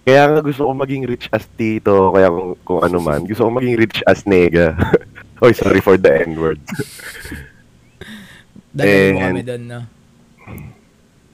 Kaya 0.00 0.22
nga 0.26 0.40
gusto 0.42 0.62
ko 0.64 0.72
maging 0.74 1.04
rich 1.06 1.30
as 1.30 1.46
Tito, 1.48 2.10
kaya 2.10 2.26
kung, 2.26 2.52
kung 2.60 2.80
ano 2.82 2.98
man, 2.98 3.22
gusto 3.22 3.46
ko 3.46 3.50
maging 3.52 3.76
rich 3.78 4.02
as 4.02 4.26
Nega. 4.26 4.74
Oy, 5.40 5.56
sorry 5.56 5.80
for 5.80 5.96
the 5.96 6.28
N-word. 6.28 6.60
Dalhin 8.76 9.16
mo 9.16 9.20
kami 9.24 9.40
doon, 9.40 9.62
no? 9.64 9.80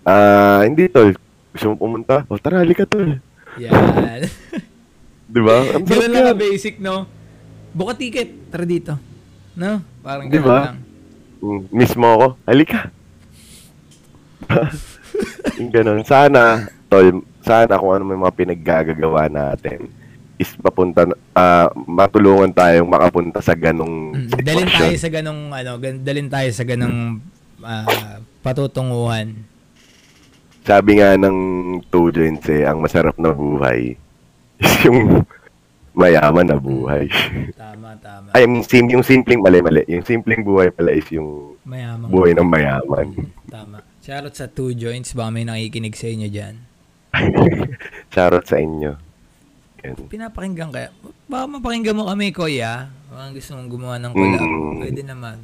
Ah, 0.06 0.62
hindi 0.62 0.86
tol. 0.86 1.10
Gusto 1.50 1.74
mo 1.74 1.74
pumunta? 1.74 2.22
O 2.30 2.38
tara, 2.38 2.62
halika 2.62 2.86
tol. 2.86 3.18
Yan. 3.58 4.22
Di 5.34 5.40
ba? 5.42 5.74
Ganun 5.82 6.10
lang 6.14 6.24
ka 6.30 6.34
basic, 6.38 6.78
no? 6.78 7.10
Buka 7.74 7.98
ticket, 7.98 8.30
tara 8.46 8.62
dito. 8.62 8.94
No? 9.58 9.82
Parang 10.06 10.30
Di 10.30 10.38
ganun 10.38 10.54
lang. 10.54 10.78
Mm, 11.42 11.60
mismo 11.74 12.06
ako, 12.06 12.26
halika. 12.46 12.80
yung 15.58 15.74
ganun. 15.74 16.06
Sana, 16.06 16.70
tol, 16.86 17.26
sana 17.42 17.74
kung 17.74 17.90
ano 17.90 18.06
may 18.06 18.18
mga 18.22 18.38
pinaggagawa 18.38 19.26
natin 19.26 19.90
is 20.36 20.52
mapunta, 20.58 21.04
ah, 21.32 21.68
matulungan 21.74 22.50
tayong 22.50 22.86
makapunta 22.86 23.40
sa 23.40 23.52
ganong 23.52 24.12
Mm, 24.12 24.28
dalin 24.40 24.68
tayo 24.68 24.94
sa 24.96 25.08
ganong 25.08 25.40
ano, 25.48 25.70
dalin 25.80 26.28
tayo 26.28 26.50
sa 26.52 26.64
ganong 26.64 27.20
ah, 27.60 28.20
patutunguhan. 28.40 29.32
Sabi 30.62 30.98
nga 30.98 31.14
ng 31.14 31.38
two 31.88 32.10
joints 32.10 32.46
eh, 32.46 32.66
ang 32.66 32.82
masarap 32.82 33.14
na 33.16 33.30
buhay 33.30 33.94
is 34.58 34.74
yung 34.86 35.22
mayaman 35.94 36.44
na 36.44 36.58
buhay. 36.58 37.08
Tama, 37.54 37.96
tama. 37.96 38.28
Ay, 38.34 38.44
yung, 38.44 38.60
sim, 38.60 38.84
yung 38.90 39.00
simpleng 39.00 39.40
mali-mali. 39.40 39.86
Yung 39.88 40.04
simpleng 40.04 40.44
buhay 40.44 40.68
pala 40.68 40.92
is 40.92 41.06
yung 41.08 41.56
Mayamang. 41.64 42.10
buhay 42.10 42.36
ng 42.36 42.44
mayaman. 42.44 43.06
Tama. 43.48 43.80
Shoutout 44.02 44.36
sa 44.36 44.44
two 44.44 44.76
joints. 44.76 45.16
Baka 45.16 45.32
may 45.32 45.42
nakikinig 45.42 45.96
sa 45.96 46.06
inyo 46.06 46.28
dyan. 46.28 46.54
Charot 48.12 48.44
sa 48.44 48.60
inyo. 48.60 48.92
Yan. 49.84 49.96
Pinapakinggan 50.08 50.70
kaya. 50.72 50.88
Baka 51.26 51.44
mapakinggan 51.44 51.96
mo 51.96 52.08
kami, 52.08 52.32
Kuya. 52.32 52.88
Baka 53.12 53.34
gusto 53.34 53.50
mong 53.58 53.68
gumawa 53.68 53.96
ng 54.00 54.12
collab. 54.12 54.40
Mm. 54.40 54.76
Pwede 54.80 55.02
naman. 55.04 55.36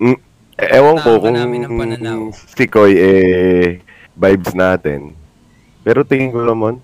Mm, 0.00 0.18
eh, 0.54 0.68
ewan 0.78 0.96
ko 1.02 1.10
kung 1.18 1.36
si 2.54 2.64
Koy 2.70 2.94
eh 2.94 3.82
vibes 4.14 4.54
natin. 4.54 5.12
Pero 5.84 6.06
tingin 6.06 6.32
ko 6.32 6.42
naman, 6.42 6.80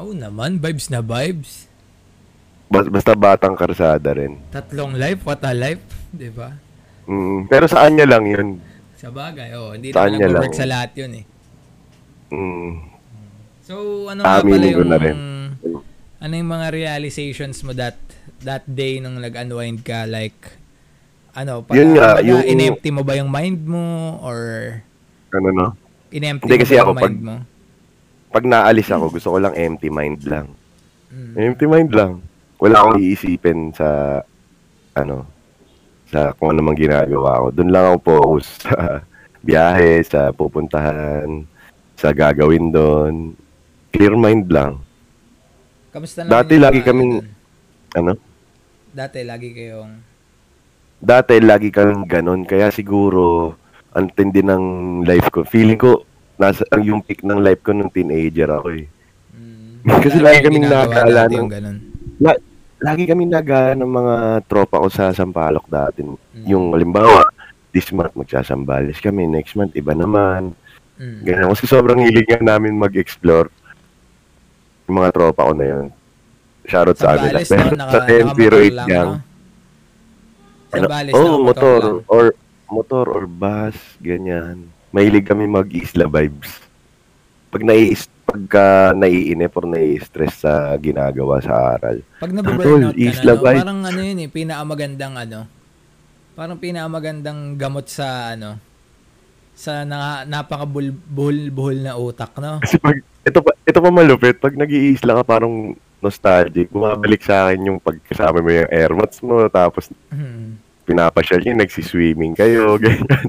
Oo 0.00 0.16
naman. 0.16 0.56
Vibes 0.56 0.88
na 0.88 1.04
vibes. 1.04 1.68
bas- 2.70 2.88
basta 2.88 3.12
batang 3.12 3.52
karsada 3.52 4.16
rin. 4.16 4.40
Tatlong 4.48 4.96
life. 4.96 5.20
What 5.26 5.44
a 5.44 5.52
life. 5.52 5.82
Di 6.20 6.32
ba? 6.32 6.56
Mm, 7.04 7.50
pero 7.50 7.68
saan 7.68 7.98
niya 7.98 8.06
lang 8.08 8.24
yun? 8.24 8.48
Sa 8.96 9.10
bagay. 9.12 9.52
Oh, 9.58 9.74
hindi 9.76 9.92
Saan 9.92 10.14
naman 10.16 10.30
nag-work 10.30 10.54
sa 10.54 10.64
lahat 10.64 10.90
yun 10.96 11.12
eh. 11.20 11.24
Mm, 12.30 12.72
So, 13.70 13.74
ano 14.10 14.26
nga 14.26 14.42
pala 14.42 14.66
yung... 14.66 14.90
na 14.90 14.98
rin. 14.98 15.16
Ano 16.20 16.36
yung 16.36 16.52
mga 16.52 16.68
realizations 16.70 17.64
mo 17.64 17.72
that 17.72 17.96
that 18.44 18.64
day 18.68 19.00
nung 19.00 19.16
nag-unwind 19.16 19.80
ka? 19.80 20.04
Like, 20.04 20.36
ano, 21.32 21.64
para, 21.64 21.80
Yun 21.80 21.96
nga, 21.96 22.20
yung- 22.20 22.44
in-empty 22.44 22.90
mo 22.92 23.00
ba 23.00 23.16
yung 23.16 23.32
mind 23.32 23.64
mo? 23.64 24.16
Or 24.20 24.38
ano 25.32 25.48
no? 25.48 25.66
in-empty 26.10 26.44
Hindi, 26.44 26.58
mo 26.58 26.62
kasi 26.66 26.76
ako 26.76 26.90
pag- 26.92 27.02
mind 27.08 27.20
mo? 27.22 27.34
Pag 28.30 28.44
naalis 28.46 28.88
ako, 28.92 29.10
gusto 29.10 29.28
ko 29.34 29.38
lang 29.42 29.54
empty 29.58 29.90
mind 29.90 30.22
lang. 30.28 30.46
Mm. 31.10 31.34
Empty 31.34 31.66
mind 31.66 31.90
lang. 31.90 32.22
Wala 32.60 32.76
akong 32.78 33.02
iisipin 33.02 33.74
sa, 33.74 34.20
ano, 34.94 35.26
sa 36.06 36.30
kung 36.36 36.54
ano 36.54 36.60
mang 36.62 36.78
ginagawa 36.78 37.42
ko. 37.42 37.46
Doon 37.50 37.70
lang 37.72 37.84
ako 37.88 37.96
focus 38.04 38.46
sa 38.66 39.02
biyahe, 39.40 40.04
sa 40.04 40.30
pupuntahan, 40.30 41.42
sa 41.96 42.12
gagawin 42.12 42.70
doon. 42.70 43.34
Clear 43.90 44.14
mind 44.14 44.46
lang. 44.46 44.78
Kamusta 45.90 46.22
naman 46.22 46.32
Dati 46.32 46.54
lagi 46.56 46.80
kaming- 46.86 47.26
ano? 47.98 48.12
Dati 48.90 49.20
lagi 49.26 49.50
kayong... 49.50 49.92
Dati 51.00 51.34
lagi 51.42 51.68
kang 51.74 52.06
ganun. 52.06 52.46
Kaya 52.46 52.70
siguro, 52.70 53.54
ang 53.90 54.06
tindi 54.14 54.44
ng 54.44 55.00
life 55.02 55.32
ko. 55.34 55.42
Feeling 55.42 55.80
ko, 55.80 56.06
nasa 56.38 56.62
ang 56.70 56.82
yung 56.86 57.00
peak 57.02 57.26
ng 57.26 57.42
life 57.42 57.60
ko 57.60 57.74
nung 57.74 57.90
teenager 57.90 58.46
ako 58.46 58.68
eh. 58.78 58.86
Mm, 59.34 59.98
Kasi 60.04 60.18
lagi 60.22 60.38
kaming 60.46 60.70
dati 60.70 61.34
ng- 61.34 61.50
ganun. 61.50 61.76
La- 62.20 62.42
lagi 62.80 63.04
kami 63.04 63.28
nagana 63.28 63.80
ng 63.82 63.92
mga 63.92 64.14
tropa 64.46 64.80
ko 64.80 64.88
sa 64.88 65.10
Sampaloc 65.10 65.66
dati. 65.66 66.06
Mm. 66.06 66.46
Yung 66.46 66.70
halimbawa, 66.70 67.28
this 67.74 67.90
month 67.90 68.14
magsasambales 68.14 68.98
kami, 69.02 69.26
next 69.26 69.58
month 69.58 69.74
iba 69.74 69.96
naman. 69.96 70.54
Mm. 71.00 71.18
Ganyan. 71.24 71.48
Kasi 71.50 71.64
sobrang 71.66 71.98
hilig 71.98 72.28
nga 72.28 72.40
namin 72.44 72.76
mag-explore. 72.76 73.48
Yung 74.90 74.98
mga 74.98 75.14
tropa 75.14 75.46
ko 75.46 75.54
na 75.54 75.66
yun. 75.70 75.86
Shoutout 76.66 76.98
sa 76.98 77.14
amin. 77.14 77.30
Pero 77.30 77.38
no? 77.38 77.38
Naka, 77.38 77.46
sa 77.46 77.56
nakamotor 78.02 78.58
1008 78.58 78.74
lang, 78.74 78.88
gang. 78.90 79.06
no? 79.06 79.18
Ano, 80.74 80.86
oh, 81.14 81.30
nakamotor 81.30 81.38
motor. 81.46 81.80
lang. 81.86 81.98
Or 82.10 82.24
motor 82.66 83.06
or 83.06 83.24
bus. 83.30 83.78
Ganyan. 84.02 84.66
Mahilig 84.90 85.30
kami 85.30 85.46
mag-isla 85.46 86.10
vibes. 86.10 86.58
Pag 87.54 87.62
nai 87.62 87.94
pagka 88.26 88.94
naiinip 88.94 89.54
or 89.58 89.66
nai-stress 89.70 90.42
sa 90.42 90.74
ginagawa 90.78 91.38
sa 91.38 91.78
aral. 91.78 92.02
Pag 92.18 92.30
nababurnout 92.34 92.94
ka 92.94 93.02
isla 93.02 93.34
na, 93.34 93.38
no? 93.38 93.42
vibe. 93.42 93.60
parang 93.62 93.80
ano 93.86 94.00
yun 94.06 94.18
eh, 94.22 94.28
pinakamagandang 94.30 95.14
ano, 95.18 95.40
parang 96.38 96.58
pinakamagandang 96.62 97.58
gamot 97.58 97.90
sa 97.90 98.38
ano, 98.38 98.54
sa 99.58 99.82
na, 99.82 100.22
napaka-buhol-buhol 100.30 101.78
na 101.82 101.98
utak, 101.98 102.30
no? 102.38 102.62
Kasi 102.62 102.78
pag, 102.78 103.02
ito 103.22 103.38
pa, 103.38 103.52
ito 103.60 103.78
pa 103.78 103.90
malupit, 103.90 104.36
pag 104.36 104.52
nag-iisla 104.52 105.16
ka 105.16 105.24
parang 105.26 105.72
nostalgic, 105.98 106.68
bumabalik 106.68 107.20
sa 107.20 107.46
akin 107.46 107.66
yung 107.66 107.78
pagkasama 107.78 108.40
mo 108.40 108.48
yung 108.48 108.70
airmats 108.70 109.20
mo, 109.20 109.44
tapos 109.46 109.92
Hmm. 110.08 110.56
pinapasyal 110.82 111.40
nyo, 111.40 111.54
nagsiswimming 111.56 112.32
kayo, 112.32 112.74
ganyan. 112.80 113.28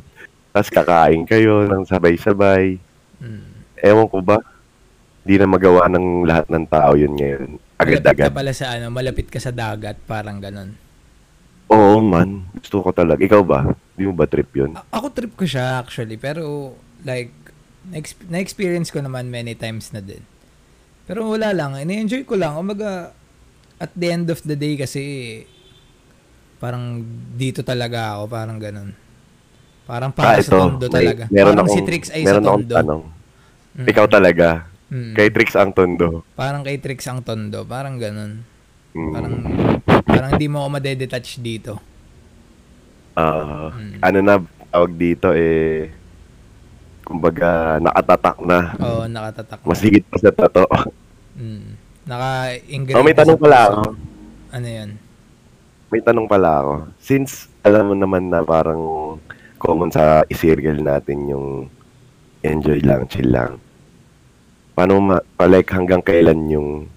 Tapos 0.50 0.70
kakain 0.70 1.24
kayo 1.24 1.64
ng 1.64 1.84
sabay-sabay. 1.84 2.80
Hmm. 3.18 3.44
Ewan 3.78 4.08
ko 4.08 4.20
ba, 4.20 4.40
hindi 5.22 5.36
na 5.36 5.48
magawa 5.48 5.86
ng 5.88 6.24
lahat 6.24 6.48
ng 6.48 6.66
tao 6.66 6.92
yun 6.94 7.14
ngayon. 7.14 7.50
Malapit 7.78 8.00
ka 8.00 8.10
Agad-agad. 8.10 8.32
pala 8.32 8.52
sa 8.52 8.66
ano, 8.72 8.86
malapit 8.90 9.28
ka 9.28 9.38
sa 9.38 9.50
dagat, 9.50 9.98
parang 10.04 10.38
ganun. 10.38 10.74
Oo 11.68 12.00
man, 12.00 12.44
gusto 12.54 12.80
ko 12.80 12.92
talaga. 12.92 13.20
Ikaw 13.20 13.42
ba? 13.42 13.64
Di 13.94 14.04
mo 14.04 14.12
ba 14.12 14.26
trip 14.26 14.52
yun? 14.54 14.76
A- 14.76 14.88
ako 14.92 15.08
trip 15.10 15.34
ko 15.34 15.44
siya 15.44 15.78
actually, 15.78 16.16
pero 16.16 16.76
like, 17.02 17.32
na-experience 18.28 18.90
ko 18.90 19.00
naman 19.00 19.28
many 19.28 19.54
times 19.54 19.90
na 19.90 20.00
din. 20.00 20.22
Pero 21.04 21.26
wala 21.28 21.50
lang, 21.52 21.74
ini-enjoy 21.76 22.24
ko 22.24 22.36
lang. 22.36 22.54
Umaga, 22.54 23.12
at 23.78 23.92
the 23.92 24.08
end 24.08 24.30
of 24.30 24.40
the 24.44 24.54
day 24.54 24.78
kasi, 24.78 25.02
parang 26.58 27.02
dito 27.34 27.62
talaga 27.62 28.16
ako, 28.16 28.30
parang 28.30 28.58
ganun. 28.58 28.94
Parang 29.84 30.14
para 30.14 30.38
sa 30.40 30.54
tondo 30.56 30.86
Ah, 30.86 30.94
may- 30.94 30.94
talaga. 30.94 31.24
meron 31.28 31.58
parang 31.58 31.68
si 31.68 31.74
akong- 31.74 31.88
Trix 31.90 32.04
ay 32.10 32.22
sa 32.22 32.28
meron 32.28 32.44
akong 32.44 32.62
tondo. 32.62 32.76
tanong. 32.78 33.04
Mm. 33.72 33.88
Ikaw 33.88 34.06
talaga. 34.08 34.48
Mm. 34.88 35.14
Kay 35.16 35.28
Trix 35.32 35.50
ang 35.56 35.72
tondo. 35.72 36.08
Parang 36.32 36.62
kay 36.62 36.78
Trix 36.78 37.00
ang 37.08 37.20
tondo. 37.20 37.60
Parang 37.66 37.96
ganun. 37.98 38.44
Mm. 38.94 39.12
Parang, 39.12 39.34
parang 40.06 40.30
hindi 40.32 40.48
mo 40.48 40.62
ako 40.62 40.70
madedetach 40.70 41.40
dito. 41.40 41.80
Ah, 43.12 43.74
Mm. 43.74 44.00
ano 44.00 44.18
na 44.22 44.34
tawag 44.70 44.92
dito 44.94 45.34
eh 45.34 45.92
kumbaga 47.12 47.76
nakatatak 47.84 48.38
na. 48.48 48.60
Oo, 48.80 49.04
nakatatak. 49.12 49.60
na. 49.60 49.68
Mas 49.68 49.84
higit 49.84 50.08
pa 50.08 50.16
sa 50.16 50.32
tato. 50.32 50.64
Mm. 51.36 51.76
Naka-ingrate 52.08 52.96
Oh, 52.96 53.04
may 53.04 53.12
tanong 53.12 53.40
pala 53.40 53.58
ako. 53.68 53.82
Ano 54.56 54.68
yun? 54.68 54.90
May 55.92 56.02
tanong 56.02 56.28
pala 56.32 56.50
ako. 56.64 56.74
Since 57.04 57.52
alam 57.68 57.92
mo 57.92 57.96
naman 58.00 58.32
na 58.32 58.40
parang 58.42 58.80
common 59.60 59.92
sa 59.92 60.24
isirgal 60.32 60.80
natin 60.80 61.28
yung 61.28 61.48
enjoy 62.42 62.80
lang, 62.82 63.06
chill 63.12 63.30
lang. 63.30 63.60
Paano 64.74 64.98
ma, 65.04 65.20
pa 65.20 65.46
like 65.46 65.70
hanggang 65.70 66.02
kailan 66.02 66.48
yung 66.48 66.88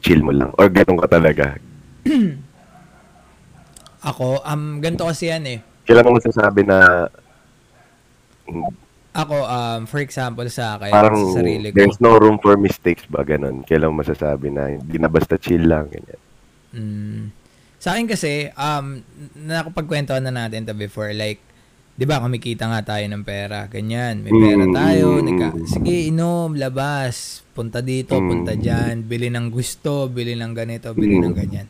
chill 0.00 0.24
mo 0.24 0.32
lang? 0.32 0.50
Or 0.56 0.66
ganun 0.72 0.98
ka 0.98 1.06
talaga? 1.06 1.60
Ako, 4.10 4.40
um, 4.42 4.80
ganito 4.80 5.04
kasi 5.04 5.28
yan 5.28 5.44
eh. 5.44 5.58
Kailan 5.84 6.08
mo 6.08 6.16
masasabi 6.16 6.64
na 6.64 7.06
Ako, 9.10 9.36
um, 9.42 9.80
for 9.90 9.98
example, 9.98 10.46
sa 10.46 10.78
akin, 10.78 10.94
parang 10.94 11.18
sa 11.34 11.42
sarili 11.42 11.70
ko, 11.70 11.74
there's 11.74 11.98
no 11.98 12.14
room 12.14 12.38
for 12.38 12.54
mistakes 12.54 13.02
ba? 13.10 13.26
Ganun. 13.26 13.66
Kailan 13.66 13.90
masasabi 13.90 14.54
na 14.54 14.70
hindi 14.70 15.02
na 15.02 15.10
basta 15.10 15.34
chill 15.34 15.66
lang? 15.66 15.90
Ganyan. 15.90 16.20
mm, 16.70 17.22
sa 17.80 17.96
akin 17.96 18.06
kasi, 18.06 18.54
um, 18.54 19.02
nakapagkwentuhan 19.34 20.22
na 20.22 20.30
natin 20.30 20.62
to 20.62 20.76
before, 20.76 21.10
like, 21.10 21.42
di 21.96 22.06
ba, 22.06 22.22
kumikita 22.22 22.70
nga 22.70 22.96
tayo 22.96 23.04
ng 23.10 23.24
pera, 23.26 23.66
ganyan, 23.66 24.22
may 24.22 24.30
pera 24.30 24.64
Mm, 24.64 24.72
tayo, 24.72 25.06
mm, 25.18 25.24
nika, 25.26 25.48
mm. 25.52 25.66
sige, 25.66 25.96
inom, 26.06 26.54
labas, 26.54 27.42
punta 27.50 27.82
dito, 27.82 28.14
Mm. 28.14 28.28
punta 28.30 28.52
dyan, 28.54 29.04
bili 29.04 29.26
ng 29.26 29.50
gusto, 29.50 30.06
bili 30.06 30.38
ng 30.38 30.54
ganito, 30.54 30.94
bili 30.94 31.18
Mm. 31.18 31.24
ng 31.26 31.34
ganyan. 31.34 31.68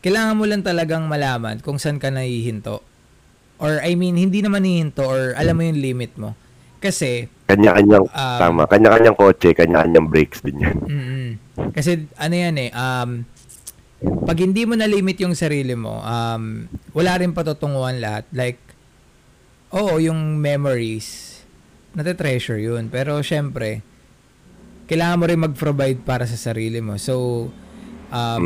Kailangan 0.00 0.38
mo 0.38 0.44
lang 0.46 0.62
talagang 0.62 1.10
malaman 1.10 1.58
kung 1.58 1.82
saan 1.82 1.98
ka 1.98 2.14
nahihinto. 2.14 2.80
Or, 3.56 3.80
I 3.80 3.96
mean, 3.96 4.20
hindi 4.20 4.44
naman 4.44 4.68
hihinto 4.68 5.04
or 5.04 5.32
alam 5.32 5.56
mo 5.56 5.62
yung 5.64 5.80
limit 5.80 6.12
mo. 6.20 6.36
Kasi, 6.76 7.28
Kanya-kanyang, 7.46 8.04
Um, 8.10 8.38
tama, 8.42 8.62
kanya-kanyang 8.68 9.16
kotse, 9.16 9.54
kanya-kanyang 9.54 10.06
brakes 10.10 10.42
din 10.42 10.60
yan. 10.60 10.76
Mm-mm. 10.82 11.28
Kasi 11.72 12.10
ano 12.18 12.34
yan 12.34 12.56
eh, 12.58 12.70
um, 12.74 13.22
pag 14.26 14.38
hindi 14.38 14.68
mo 14.68 14.76
na-limit 14.76 15.16
yung 15.24 15.32
sarili 15.32 15.72
mo, 15.72 16.02
um, 16.04 16.68
wala 16.92 17.12
rin 17.16 17.32
patutunguhan 17.32 17.96
lahat. 17.96 18.28
Like, 18.34 18.60
oo, 19.72 19.96
yung 19.96 20.36
memories, 20.36 21.40
nate-treasure 21.96 22.60
yun. 22.60 22.92
Pero 22.92 23.24
syempre, 23.24 23.80
kailangan 24.86 25.18
mo 25.18 25.24
rin 25.26 25.40
mag-provide 25.40 26.00
para 26.04 26.28
sa 26.28 26.36
sarili 26.36 26.84
mo. 26.84 27.00
So, 27.00 27.48
um, 28.12 28.44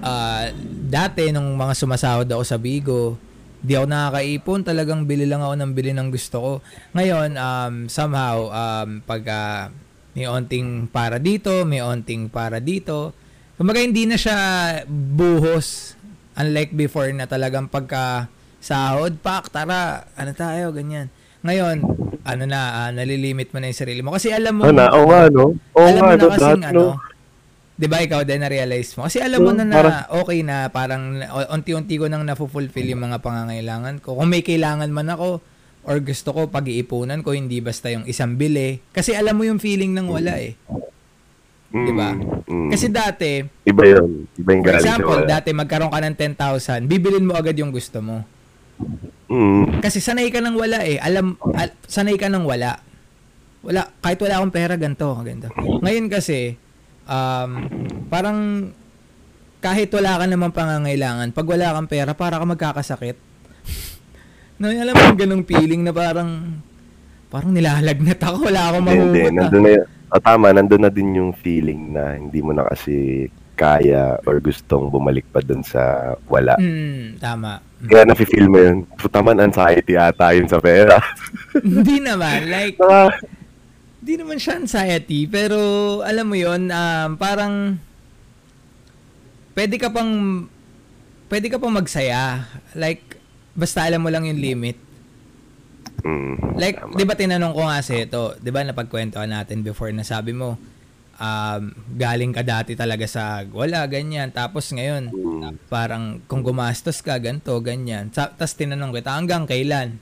ah, 0.00 0.48
dati, 0.88 1.34
nung 1.34 1.58
mga 1.58 1.74
sumasahod 1.74 2.28
ako 2.30 2.42
sa 2.46 2.56
Bigo, 2.56 3.18
di 3.62 3.78
ako 3.78 3.86
nakakaipon. 3.86 4.60
Talagang 4.66 5.06
bili 5.06 5.24
lang 5.24 5.40
ako 5.40 5.54
ng 5.54 5.72
bili 5.72 5.94
ng 5.94 6.10
gusto 6.10 6.36
ko. 6.42 6.52
Ngayon, 6.98 7.38
um, 7.38 7.74
somehow, 7.86 8.50
um, 8.50 8.98
pag 9.06 9.22
ah, 9.30 9.70
may 10.12 10.26
onting 10.28 10.90
para 10.90 11.16
dito, 11.16 11.64
may 11.64 11.80
onting 11.80 12.28
para 12.28 12.60
dito, 12.60 13.16
kumbaga 13.56 13.80
hindi 13.80 14.04
na 14.04 14.18
siya 14.18 14.36
buhos. 14.90 15.96
Unlike 16.32 16.72
before 16.74 17.12
na 17.14 17.28
talagang 17.28 17.68
pagka 17.70 18.26
sahod, 18.58 19.20
pak, 19.20 19.52
tara, 19.52 20.08
ano 20.16 20.32
tayo, 20.32 20.72
ganyan. 20.72 21.12
Ngayon, 21.42 21.82
ano 22.22 22.44
na, 22.46 22.86
ah, 22.86 22.90
nalilimit 22.94 23.50
mo 23.50 23.58
na 23.58 23.70
yung 23.70 23.80
sarili 23.80 24.00
mo. 24.00 24.14
Kasi 24.14 24.30
alam 24.30 24.58
mo, 24.58 24.66
Oh, 24.66 24.74
na, 24.74 24.90
oo 24.94 25.06
nga, 25.10 25.26
no? 25.28 25.54
Oo 25.74 25.86
alam 25.86 26.02
nga, 26.02 26.08
mo 26.08 26.16
na 26.18 26.32
kasing 26.34 26.64
ano, 26.66 26.78
no? 26.78 27.11
'Di 27.72 27.86
ba 27.86 27.98
ikaw 27.98 28.22
din 28.22 28.40
na-realize 28.40 28.94
mo? 28.94 29.06
Kasi 29.06 29.18
alam 29.18 29.40
mo 29.40 29.50
na 29.50 29.64
na 29.64 29.74
parang- 29.74 30.06
okay 30.18 30.38
na, 30.40 30.56
parang 30.68 31.02
unti-unti 31.48 31.96
ko 31.96 32.06
nang 32.06 32.22
na-fulfill 32.22 32.86
yung 32.86 33.02
mga 33.02 33.18
pangangailangan 33.18 33.98
ko. 33.98 34.14
Kung 34.14 34.28
may 34.28 34.40
kailangan 34.40 34.88
man 34.88 35.08
ako 35.08 35.40
or 35.82 35.96
gusto 35.98 36.30
ko 36.30 36.46
pag-iipunan 36.46 37.20
ko, 37.20 37.32
hindi 37.32 37.58
basta 37.58 37.88
yung 37.88 38.06
isang 38.06 38.36
bili. 38.36 38.78
Kasi 38.88 39.12
alam 39.12 39.34
mo 39.34 39.42
yung 39.42 39.58
feeling 39.58 39.90
ng 39.92 40.06
wala 40.06 40.38
eh. 40.38 40.54
Mm, 41.72 41.86
Di 41.88 41.92
ba? 41.92 42.10
mm. 42.44 42.68
Kasi 42.68 42.86
dati, 42.86 43.40
Iba 43.64 43.82
yun. 43.88 44.28
Iba 44.36 44.50
yung 44.52 44.62
for 44.62 44.68
galing 44.68 44.84
example, 44.84 45.18
wala. 45.18 45.30
dati 45.32 45.48
magkaroon 45.50 45.88
ka 45.88 46.00
ng 46.04 46.16
10,000, 46.36 46.84
bibilin 46.84 47.24
mo 47.24 47.32
agad 47.32 47.56
yung 47.56 47.72
gusto 47.72 47.98
mo. 47.98 48.22
Mm. 49.26 49.80
Kasi 49.80 49.98
sanay 49.98 50.28
ka 50.28 50.38
ng 50.38 50.52
wala 50.52 50.84
eh. 50.84 51.00
Alam, 51.00 51.34
al- 51.50 51.74
sanay 51.82 52.14
ka 52.14 52.28
ng 52.28 52.44
wala. 52.44 52.76
Wala, 53.62 53.88
kahit 53.98 54.20
wala 54.20 54.34
akong 54.36 54.52
pera, 54.52 54.74
ganito, 54.76 55.08
ganito. 55.18 55.48
Ngayon 55.80 56.12
kasi, 56.12 56.60
um, 57.06 57.50
parang 58.06 58.70
kahit 59.62 59.88
wala 59.94 60.18
ka 60.18 60.24
namang 60.26 60.50
pangangailangan, 60.50 61.30
pag 61.30 61.46
wala 61.46 61.74
kang 61.78 61.86
pera, 61.86 62.12
para 62.18 62.42
ka 62.42 62.44
magkakasakit. 62.44 63.16
no, 64.58 64.66
alam 64.66 64.94
mo 64.94 65.02
yung 65.06 65.20
ganong 65.22 65.44
feeling 65.46 65.86
na 65.86 65.94
parang, 65.94 66.58
parang 67.30 67.54
nilalagnat 67.54 68.18
ako, 68.18 68.50
wala 68.50 68.74
akong 68.74 68.86
Hindi, 68.90 68.98
hindi. 68.98 69.20
mahugot. 69.22 69.30
ah. 69.30 69.36
Nandun 69.38 69.62
na 69.62 69.70
yun. 69.70 69.86
Oh, 70.12 70.20
tama, 70.20 70.46
nandun 70.52 70.82
na 70.84 70.90
din 70.92 71.16
yung 71.16 71.32
feeling 71.32 71.94
na 71.96 72.18
hindi 72.18 72.44
mo 72.44 72.52
na 72.52 72.68
kasi 72.68 73.30
kaya 73.56 74.18
or 74.26 74.42
gustong 74.42 74.90
bumalik 74.90 75.24
pa 75.30 75.38
dun 75.40 75.62
sa 75.62 76.12
wala. 76.26 76.58
Mm, 76.58 77.16
tama. 77.22 77.62
Mm. 77.80 77.88
Kaya 77.88 78.02
nafe-feel 78.04 78.46
mo 78.50 78.58
yun. 78.58 78.76
Puta 78.98 79.22
man, 79.22 79.38
anxiety 79.38 79.94
ata 79.94 80.34
yun 80.34 80.50
sa 80.50 80.58
pera. 80.58 80.98
Hindi 81.62 82.02
naman, 82.02 82.50
like, 82.50 82.76
Saka, 84.02 84.06
Di 84.06 84.18
naman 84.18 84.38
siya 84.42 84.58
anxiety, 84.58 85.30
pero 85.30 85.58
alam 86.02 86.26
mo 86.26 86.34
yon 86.34 86.66
um, 86.66 87.08
parang 87.14 87.78
pwede 89.54 89.78
ka 89.78 89.94
pang 89.94 90.44
pwede 91.30 91.46
ka 91.46 91.62
pang 91.62 91.70
magsaya. 91.70 92.44
Like, 92.74 93.16
basta 93.54 93.86
alam 93.86 94.02
mo 94.02 94.10
lang 94.10 94.26
yung 94.26 94.42
limit. 94.42 94.76
mm, 96.02 96.58
Like, 96.58 96.82
di 96.98 97.04
ba 97.06 97.14
tinanong 97.14 97.54
ko 97.54 97.62
nga 97.62 97.78
sa 97.80 97.94
ito, 97.94 98.34
di 98.42 98.50
ba 98.50 98.66
napagkwentuhan 98.66 99.30
natin 99.30 99.62
before 99.62 99.94
na 99.94 100.02
sabi 100.02 100.34
mo, 100.34 100.58
um, 101.16 101.62
galing 101.94 102.34
ka 102.34 102.42
dati 102.42 102.74
talaga 102.74 103.06
sa 103.06 103.46
wala, 103.48 103.86
ganyan. 103.86 104.34
Tapos 104.34 104.66
ngayon, 104.74 105.14
Mm, 105.14 105.58
parang 105.70 106.18
kung 106.26 106.42
gumastos 106.42 107.00
ka, 107.00 107.16
ganto, 107.22 107.54
ganyan. 107.62 108.10
Sa, 108.10 108.28
Tapos 108.34 108.58
tinanong 108.58 108.92
kita, 108.98 109.14
hanggang 109.14 109.46
kailan? 109.46 109.96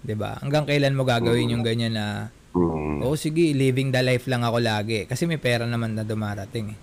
Di 0.00 0.16
ba? 0.16 0.40
Hanggang 0.40 0.64
kailan 0.64 0.96
mo 0.96 1.04
gagawin 1.04 1.52
yung 1.52 1.62
ganyan 1.62 1.92
na 1.94 2.06
mm, 2.52 3.02
Oo, 3.02 3.14
sige, 3.14 3.52
living 3.52 3.90
the 3.90 4.02
life 4.02 4.26
lang 4.26 4.42
ako 4.42 4.58
lagi. 4.60 5.06
Kasi 5.06 5.24
may 5.24 5.38
pera 5.38 5.64
naman 5.64 5.94
na 5.94 6.02
dumarating 6.02 6.74
eh. 6.74 6.78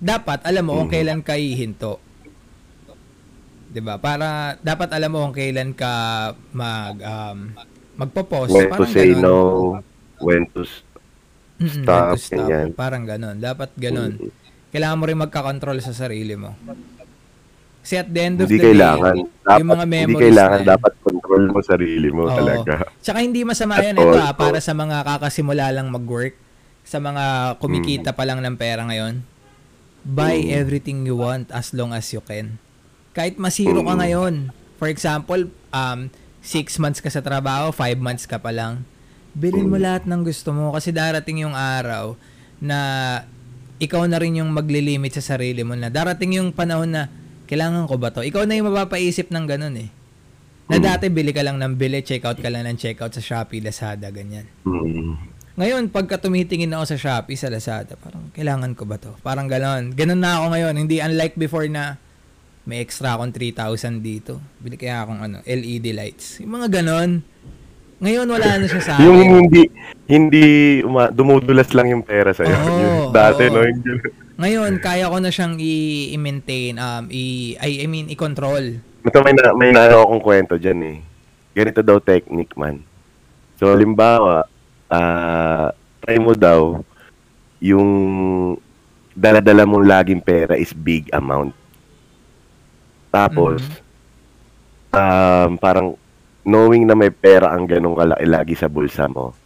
Dapat, 0.00 0.48
alam 0.48 0.64
mo 0.64 0.80
kung 0.80 0.88
Mhm. 0.88 0.94
kailan 0.96 1.20
ka 1.20 1.36
ihinto. 1.36 2.00
'Di 3.70 3.80
ba 3.80 4.00
Para, 4.02 4.58
dapat 4.60 4.90
alam 4.90 5.10
mo 5.14 5.18
kung 5.28 5.36
kailan 5.36 5.70
ka 5.76 5.92
mag, 6.50 6.96
um, 6.98 7.38
magpo-post. 7.94 8.50
when 8.50 8.66
to 8.66 8.72
Parang 8.72 8.90
say 8.90 9.14
ganun. 9.14 9.22
no, 9.22 9.36
when 10.18 10.42
to 10.50 10.62
stop, 10.64 10.90
when 11.86 12.04
to 12.08 12.16
stop. 12.18 12.48
ganyan. 12.50 12.66
Parang 12.74 13.04
ganun. 13.06 13.36
Dapat 13.38 13.70
ganun. 13.76 14.16
Kailangan 14.70 14.98
mo 14.98 15.04
rin 15.06 15.18
magka-control 15.20 15.78
sa 15.82 15.92
sarili 15.92 16.34
mo. 16.34 16.54
Kasi 17.90 17.98
at 17.98 18.10
the 18.14 18.22
end 18.22 18.38
of 18.38 18.46
hindi 18.46 18.62
the 18.62 18.66
kailangan. 18.70 19.14
day, 19.18 19.26
Dapat, 19.42 19.58
yung 19.58 19.66
mga 19.66 19.82
hindi 19.82 19.96
memories 19.98 20.22
kailangan. 20.22 20.58
na. 20.62 20.68
Dapat 20.70 20.92
control 21.02 21.44
mo 21.50 21.58
sarili 21.58 22.08
mo 22.14 22.22
Oo. 22.22 22.36
talaga. 22.38 22.72
Tsaka 23.02 23.18
hindi 23.18 23.40
masama 23.42 23.82
yan 23.82 23.98
ito 23.98 24.14
ah, 24.14 24.30
para 24.30 24.62
sa 24.62 24.70
mga 24.70 24.96
kakasimula 25.02 25.74
lang 25.74 25.90
mag-work, 25.90 26.38
sa 26.86 27.02
mga 27.02 27.24
kumikita 27.58 28.14
pa 28.14 28.22
lang 28.22 28.38
ng 28.38 28.54
pera 28.54 28.86
ngayon. 28.86 29.26
Buy 30.06 30.38
Mm. 30.38 30.54
everything 30.54 30.98
you 31.02 31.18
want 31.18 31.50
as 31.50 31.74
long 31.74 31.90
as 31.90 32.06
you 32.14 32.22
can. 32.22 32.62
Kahit 33.10 33.42
masiro 33.42 33.82
ka 33.82 33.90
Mm. 33.90 34.00
ngayon. 34.00 34.34
For 34.78 34.86
example, 34.86 35.50
um, 35.74 36.14
six 36.38 36.78
months 36.78 37.02
ka 37.02 37.10
sa 37.10 37.18
trabaho, 37.18 37.74
five 37.74 37.98
months 37.98 38.22
ka 38.22 38.38
pa 38.38 38.54
lang. 38.54 38.86
Bilhin 39.34 39.66
mo 39.66 39.74
Mm. 39.74 39.82
lahat 39.82 40.02
ng 40.06 40.22
gusto 40.22 40.54
mo 40.54 40.70
kasi 40.70 40.94
darating 40.94 41.42
yung 41.42 41.58
araw 41.58 42.14
na 42.62 42.78
ikaw 43.82 44.06
na 44.06 44.22
rin 44.22 44.38
yung 44.38 44.54
maglilimit 44.54 45.10
sa 45.10 45.34
sarili 45.34 45.66
mo 45.66 45.74
na 45.74 45.90
darating 45.90 46.38
yung 46.38 46.54
panahon 46.54 46.86
na 46.86 47.10
kailangan 47.50 47.84
ko 47.84 47.98
ba 47.98 48.08
to? 48.08 48.22
Ikaw 48.22 48.46
na 48.46 48.54
yung 48.54 48.70
mapapaisip 48.70 49.28
ng 49.28 49.44
ganun 49.44 49.74
eh. 49.76 49.90
Na 50.64 50.78
Mm. 50.78 50.84
dati 50.84 51.04
bili 51.08 51.34
ka 51.34 51.42
lang 51.42 51.58
ng 51.58 51.74
bili, 51.74 51.98
check 52.00 52.22
out 52.22 52.38
ka 52.38 52.46
lang 52.46 52.62
ng 52.62 52.78
check 52.78 52.94
out 52.96 53.10
sa 53.10 53.18
Shopee, 53.18 53.58
Lazada, 53.58 54.06
ganyan. 54.08 54.46
Mm. 54.62 55.18
Ngayon, 55.52 55.90
pagka 55.90 56.16
tumitingin 56.16 56.70
ako 56.70 56.94
sa 56.94 56.96
Shopee, 56.96 57.34
sa 57.34 57.50
Lazada, 57.50 57.98
parang 57.98 58.30
kailangan 58.30 58.72
ko 58.72 58.86
ba 58.86 58.96
to? 58.96 59.12
Parang 59.20 59.44
ganon. 59.44 59.90
Ganon 59.90 60.16
na 60.16 60.38
ako 60.38 60.54
ngayon. 60.54 60.74
Hindi 60.78 60.96
unlike 60.98 61.34
before 61.34 61.66
na 61.66 61.98
may 62.62 62.78
extra 62.78 63.12
akong 63.12 63.34
3,000 63.34 63.98
dito. 63.98 64.38
Bili 64.56 64.78
kaya 64.78 65.02
akong 65.02 65.20
ano, 65.20 65.36
LED 65.42 65.90
lights. 65.90 66.38
Yung 66.38 66.54
mga 66.54 66.80
ganon. 66.80 67.26
Ngayon, 67.98 68.24
wala 68.24 68.48
na 68.56 68.64
siya 68.64 68.80
sa 68.80 68.96
Yung 68.96 69.18
akin. 69.18 69.30
hindi, 69.36 69.62
hindi 70.06 70.44
uma, 70.80 71.10
dumudulas 71.10 71.68
lang 71.74 71.90
yung 71.90 72.00
pera 72.00 72.30
sa'yo. 72.30 72.48
Oo, 72.48 72.78
Yung 72.80 73.12
dati, 73.12 73.42
oo. 73.44 73.52
no? 73.52 73.60
Yung. 73.60 74.00
Ngayon, 74.40 74.80
kaya 74.80 75.12
ko 75.12 75.20
na 75.20 75.28
siyang 75.28 75.60
i-maintain, 75.60 76.80
um, 76.80 77.12
i, 77.12 77.54
I, 77.60 77.84
I 77.84 77.86
mean, 77.86 78.08
i-control. 78.08 78.80
Ito 79.04 79.20
may, 79.20 79.36
na, 79.36 79.52
may 79.52 79.68
naano 79.68 80.08
akong 80.08 80.24
kwento 80.24 80.56
dyan 80.56 80.80
eh. 80.80 80.98
Ganito 81.52 81.84
daw 81.84 82.00
technique 82.00 82.56
man. 82.56 82.80
So, 83.60 83.76
limbawa, 83.76 84.48
ah 84.88 85.76
try 86.00 86.16
mo 86.16 86.32
daw 86.32 86.80
yung 87.60 87.88
dala-dala 89.12 89.68
mong 89.68 89.84
laging 89.84 90.22
pera 90.24 90.56
is 90.56 90.72
big 90.72 91.12
amount. 91.12 91.52
Tapos, 93.12 93.60
um, 94.90 95.60
parang 95.60 95.94
knowing 96.40 96.88
na 96.88 96.96
may 96.96 97.12
pera 97.12 97.52
ang 97.52 97.68
ganong 97.68 98.00
kalaki 98.00 98.26
lagi 98.26 98.54
sa 98.56 98.70
bulsa 98.70 99.04
mo 99.06 99.36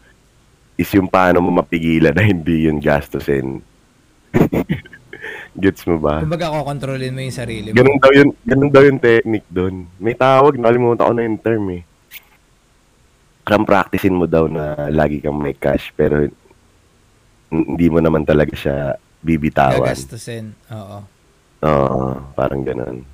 is 0.78 0.86
yung 0.94 1.10
paano 1.10 1.42
mo 1.42 1.50
mapigilan 1.50 2.14
na 2.14 2.22
hindi 2.30 2.70
yun 2.70 2.78
gastusin. 2.78 3.58
Gets 5.54 5.86
mo 5.86 6.02
ba? 6.02 6.18
Kumbaga, 6.18 6.50
kokontrolin 6.50 7.14
mo 7.14 7.22
yung 7.22 7.34
sarili 7.34 7.70
mo. 7.70 7.78
Ganun 7.78 7.98
daw 8.02 8.10
yun, 8.10 8.28
ganun 8.42 8.70
daw 8.74 8.82
yung 8.82 8.98
technique 8.98 9.46
doon. 9.46 9.86
May 10.02 10.18
tawag, 10.18 10.58
nakalimutan 10.58 11.06
ko 11.06 11.12
na 11.14 11.22
yung 11.22 11.38
term 11.38 11.64
eh. 11.70 11.82
Parang 13.46 13.62
practicein 13.62 14.18
mo 14.18 14.26
daw 14.26 14.50
na 14.50 14.90
lagi 14.90 15.20
kang 15.20 15.36
may 15.36 15.52
cash 15.54 15.92
pero 15.92 16.26
hindi 17.52 17.86
mo 17.86 18.00
naman 18.02 18.26
talaga 18.26 18.56
siya 18.56 18.98
bibitawan. 19.22 19.84
Gagastusin. 19.84 20.56
Oo. 20.72 20.98
Oo, 21.64 22.00
parang 22.34 22.66
ganun. 22.66 23.06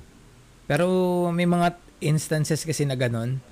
Pero 0.65 0.87
may 1.29 1.45
mga 1.45 1.77
instances 2.01 2.65
kasi 2.65 2.87
na 2.87 2.97
ganun. 2.97 3.43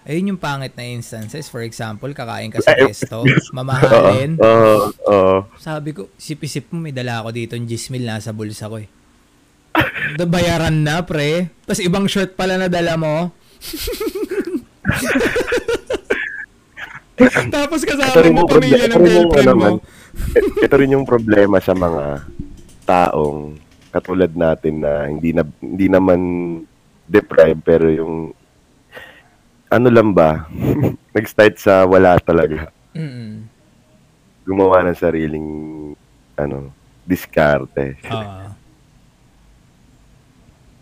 Ayun 0.00 0.32
yung 0.32 0.40
pangit 0.40 0.72
na 0.74 0.84
instances. 0.84 1.52
For 1.52 1.60
example, 1.60 2.08
kakain 2.10 2.48
ka 2.48 2.64
sa 2.64 2.72
resto, 2.72 3.20
mamahalin. 3.52 4.40
Oo, 4.40 4.88
oo. 5.06 5.36
Sabi 5.60 5.92
ko, 5.92 6.08
sip-isip 6.16 6.72
mo, 6.72 6.80
may 6.80 6.92
dala 6.92 7.20
ako 7.20 7.36
dito, 7.36 7.52
yung 7.52 7.68
Gismil 7.68 8.08
nasa 8.08 8.32
bulsa 8.32 8.66
ko 8.66 8.80
eh. 8.80 8.88
Da- 10.16 10.24
Bayaran 10.34 10.80
na, 10.80 11.04
pre. 11.04 11.52
Tapos 11.68 11.84
ibang 11.84 12.08
shirt 12.08 12.32
pala 12.32 12.56
na 12.56 12.72
dala 12.72 12.96
mo. 12.96 13.28
Tapos 17.52 17.84
kasama 17.84 18.32
mo 18.32 18.48
pamilya 18.48 18.88
problema, 18.88 18.96
ng 18.96 19.04
girlfriend 19.04 19.44
ano 19.44 19.52
mo. 19.52 19.60
man, 19.60 19.76
ito 20.56 20.74
rin 20.80 20.94
yung 20.96 21.04
problema 21.04 21.60
sa 21.60 21.76
mga 21.76 22.24
taong 22.88 23.60
katulad 23.92 24.32
natin 24.32 24.80
na 24.80 25.04
hindi 25.04 25.36
na 25.36 25.44
hindi 25.60 25.86
naman 25.92 26.20
deprived 27.04 27.60
pero 27.60 27.92
yung 27.92 28.32
ano 29.70 29.88
lang 29.88 30.10
ba 30.10 30.44
nag-start 31.16 31.56
sa 31.56 31.82
wala 31.84 32.18
talaga 32.18 32.68
Mm-mm. 32.92 33.46
gumawa 34.42 34.82
ng 34.82 34.98
sariling 34.98 35.48
ano 36.34 36.74
diskarte 37.04 37.94
Oo. 38.04 38.50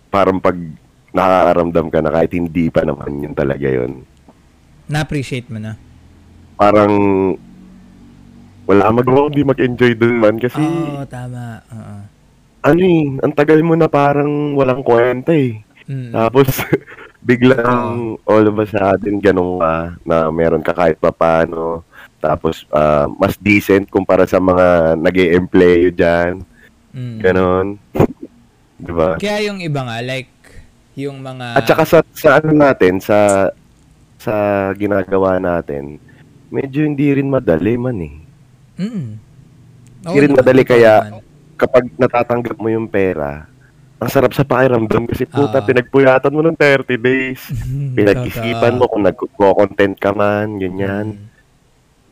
parang 0.09 0.39
pag 0.39 0.57
nakakaramdam 1.11 1.87
ka 1.89 1.99
na 2.01 2.11
kahit 2.11 2.33
hindi 2.33 2.69
pa 2.69 2.83
naman 2.83 3.23
yun 3.23 3.35
talaga 3.35 3.67
yun 3.67 4.05
Na-appreciate 4.89 5.45
mo 5.47 5.61
na. 5.61 5.77
parang 6.57 6.93
wala 8.65 8.83
kang 8.83 8.99
magawa 8.99 9.29
kundi 9.29 9.43
mag-enjoy 9.43 9.93
dun 9.95 10.17
man 10.17 10.37
kasi 10.37 10.57
Oo, 10.59 11.05
tama. 11.05 11.61
Oo. 11.69 11.97
ano 12.63 12.81
eh, 12.83 13.05
ang 13.19 13.33
tagal 13.33 13.61
mo 13.61 13.73
na 13.73 13.87
parang 13.87 14.53
walang 14.53 14.81
kwenta 14.81 15.31
eh. 15.31 15.61
Mm. 15.85 16.11
Tapos 16.11 16.49
biglang 17.19 18.17
all 18.25 18.45
of 18.47 18.57
a 18.63 18.67
sudden 18.67 19.19
ganun 19.19 19.59
ka 19.59 19.75
na 20.07 20.17
meron 20.31 20.63
ka 20.63 20.73
kahit 20.73 20.99
pa 20.99 21.11
paano. 21.11 21.83
Tapos 22.19 22.67
ah, 22.75 23.07
mas 23.19 23.39
decent 23.39 23.87
kumpara 23.91 24.27
sa 24.27 24.39
mga 24.43 24.99
nag 24.99 25.17
employ 25.17 25.91
dyan. 25.95 26.43
Mm. 26.95 27.19
Ganon. 27.23 27.67
Di 28.85 28.93
ba? 28.95 29.19
Kaya 29.19 29.51
yung 29.51 29.59
iba 29.59 29.83
nga, 29.83 29.99
like, 29.99 30.31
yung 30.95 31.19
mga... 31.19 31.59
At 31.59 31.67
saka 31.67 31.83
sa, 31.83 31.99
sa 32.15 32.39
ano 32.39 32.55
natin, 32.55 33.03
sa 33.03 33.51
sa 34.19 34.35
ginagawa 34.75 35.39
natin, 35.39 35.99
medyo 36.51 36.83
hindi 36.83 37.11
rin 37.15 37.31
madali 37.31 37.75
man 37.79 37.99
eh. 38.03 38.17
Mm. 38.83 39.07
Hindi 40.07 40.19
rin 40.19 40.35
madali 40.35 40.63
kaya 40.67 41.23
kapag 41.59 41.91
natatanggap 41.99 42.59
mo 42.59 42.71
yung 42.71 42.91
pera, 42.91 43.47
ang 43.99 44.11
sarap 44.11 44.31
sa 44.31 44.47
pakiramdam 44.47 45.11
kasi 45.11 45.27
puta, 45.27 45.59
Ah. 45.59 45.67
pinagpuyatan 45.67 46.31
mo 46.31 46.41
ng 46.47 46.55
30 46.55 46.95
days. 46.95 47.43
Pinag-isipan 47.99 48.79
mo 48.79 48.87
kung 48.87 49.03
nag-content 49.03 49.99
ka 49.99 50.15
man, 50.15 50.59
ganyan. 50.59 51.19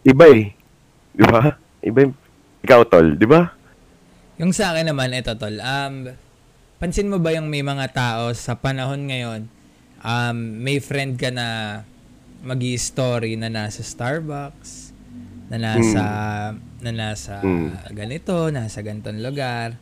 Iba 0.02 0.26
eh. 0.34 0.50
Di 1.14 1.22
ba? 1.22 1.54
Iba 1.80 1.98
yung... 2.10 2.14
Ikaw, 2.66 2.80
tol, 2.90 3.14
di 3.14 3.26
ba? 3.30 3.54
Yung 4.42 4.50
sa 4.50 4.74
akin 4.74 4.90
naman, 4.90 5.14
ito 5.14 5.30
tol, 5.38 5.62
um, 5.62 6.10
pansin 6.82 7.06
mo 7.06 7.22
ba 7.22 7.30
yung 7.30 7.46
may 7.46 7.62
mga 7.62 7.86
tao 7.94 8.34
sa 8.34 8.58
panahon 8.58 9.06
ngayon, 9.06 9.46
um, 10.02 10.36
may 10.36 10.82
friend 10.82 11.14
ka 11.16 11.30
na 11.30 11.80
mag 12.42 12.60
story 12.76 13.38
na 13.38 13.46
nasa 13.46 13.86
Starbucks, 13.86 14.90
na 15.46 15.56
nasa, 15.62 16.02
na 16.82 16.90
nasa 16.90 17.38
Mm. 17.40 17.94
ganito, 17.94 18.50
nasa 18.50 18.82
ganitong 18.82 19.22
lugar. 19.22 19.78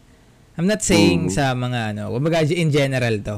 I'm 0.55 0.71
not 0.71 0.81
saying 0.81 1.29
Mm. 1.29 1.35
sa 1.35 1.51
mga 1.53 1.81
ano, 1.93 2.15
kumbaga 2.15 2.47
in 2.47 2.71
general 2.71 3.19
to. 3.21 3.37